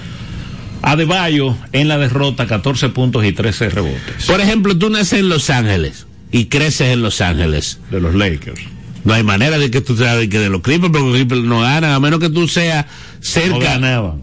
[0.81, 4.25] Adebayo en la derrota 14 puntos y 13 rebotes.
[4.27, 7.81] Por ejemplo, tú naces en Los Ángeles y creces en Los Ángeles.
[7.91, 8.76] De los Lakers.
[9.07, 11.43] No hay manera de que tú seas de que de los Clippers, porque los Clippers
[11.43, 12.87] no ganan, a menos que tú seas
[13.21, 13.51] cerca.
[13.51, 14.23] No ganaban.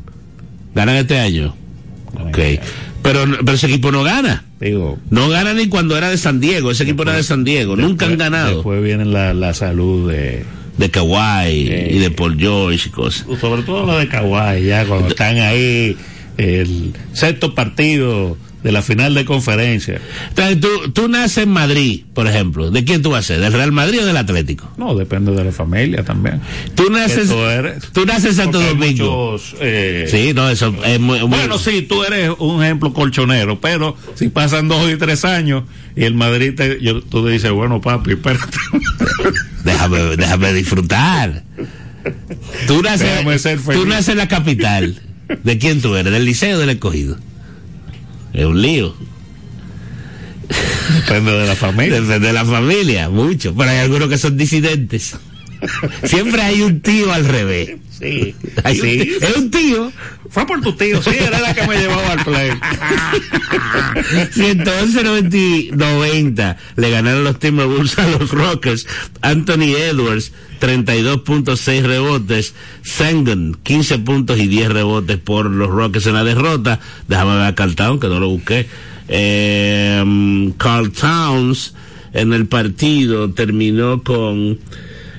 [0.75, 1.55] ¿Ganan este año?
[2.13, 2.37] ok.
[3.01, 4.43] Pero, pero ese equipo no gana.
[4.59, 4.99] Digo.
[5.09, 6.69] No gana ni cuando era de San Diego.
[6.69, 7.75] Ese equipo era de San Diego.
[7.77, 8.55] Nunca han ganado.
[8.55, 10.45] Después viene la, la salud de.
[10.77, 13.27] De Kawhi y de Paul George y cosas.
[13.39, 15.95] Sobre todo lo de Kawhi, ya cuando están ahí,
[16.37, 19.99] el sexto partido de la final de conferencia.
[20.29, 22.71] Entonces, tú, tú naces en Madrid, por ejemplo.
[22.71, 23.41] ¿De quién tú vas a ser?
[23.41, 24.71] ¿Del Real Madrid o del Atlético?
[24.77, 26.41] No, depende de la familia también.
[26.73, 27.29] Tú naces,
[27.91, 29.37] tú naces en Santo Domingo.
[29.59, 34.29] Eh, sí, no, eso es muy, Bueno, sí, tú eres un ejemplo colchonero, pero si
[34.29, 35.63] pasan dos y tres años
[35.95, 38.57] y el Madrid te, yo, tú dices, bueno, papi, espérate.
[39.65, 41.43] déjame, déjame disfrutar.
[42.67, 43.09] Tú naces,
[43.73, 45.01] tú naces en la capital.
[45.43, 46.11] ¿De quién tú eres?
[46.11, 47.17] ¿Del liceo o del escogido?
[48.33, 48.95] Es un lío.
[50.95, 52.01] Depende de la familia.
[52.01, 53.53] Depende de la familia, mucho.
[53.55, 55.15] Pero hay algunos que son disidentes.
[56.03, 57.77] Siempre hay un tío al revés.
[57.99, 58.35] Sí.
[58.73, 59.17] sí.
[59.21, 59.91] es un tío.
[60.29, 62.51] Fue por tu tío, sí, era la que me llevaba al play.
[64.33, 68.87] 111 90 le ganaron los Timberwolves a los Rockers.
[69.21, 72.55] Anthony Edwards, 32.6 rebotes.
[72.81, 76.79] Sengun, 15 puntos y 10 rebotes por los Rockers en la derrota.
[77.07, 78.67] Déjame ver a Carl Towns, que no lo busqué.
[79.07, 81.75] Eh, Carl Towns
[82.13, 84.59] en el partido terminó con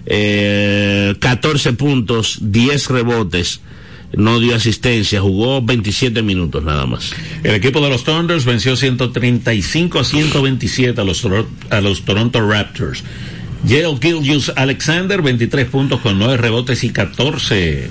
[0.06, 3.60] eh, 14 puntos, 10 rebotes,
[4.16, 7.12] no dio asistencia, jugó 27 minutos nada más.
[7.42, 11.26] El equipo de los Thunders venció 135 a 127 a los,
[11.70, 13.02] a los Toronto Raptors.
[13.64, 17.88] Yale Gilgius Alexander, 23 puntos con 9 rebotes y 14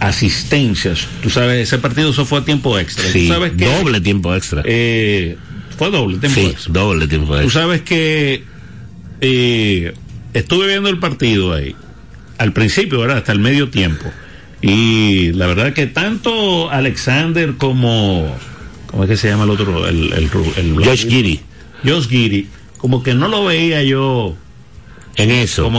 [0.00, 1.06] asistencias.
[1.22, 3.04] Tú sabes, ese partido eso fue a tiempo extra.
[3.10, 4.62] Sí, sabes que, doble tiempo extra.
[4.64, 5.36] Eh,
[5.76, 6.72] fue doble tiempo sí, extra.
[6.72, 7.42] doble tiempo extra.
[7.42, 8.44] Tú sabes que
[9.20, 9.92] eh,
[10.34, 11.74] estuve viendo el partido ahí,
[12.38, 13.18] al principio, ¿verdad?
[13.18, 14.06] Hasta el medio tiempo.
[14.62, 18.36] Y la verdad que tanto Alexander como,
[18.86, 19.88] ¿cómo es que se llama el otro?
[19.88, 21.40] El, el, el, Josh Giri.
[21.84, 24.36] Josh Giri, como que no lo veía yo
[25.16, 25.62] en eso.
[25.62, 25.78] Como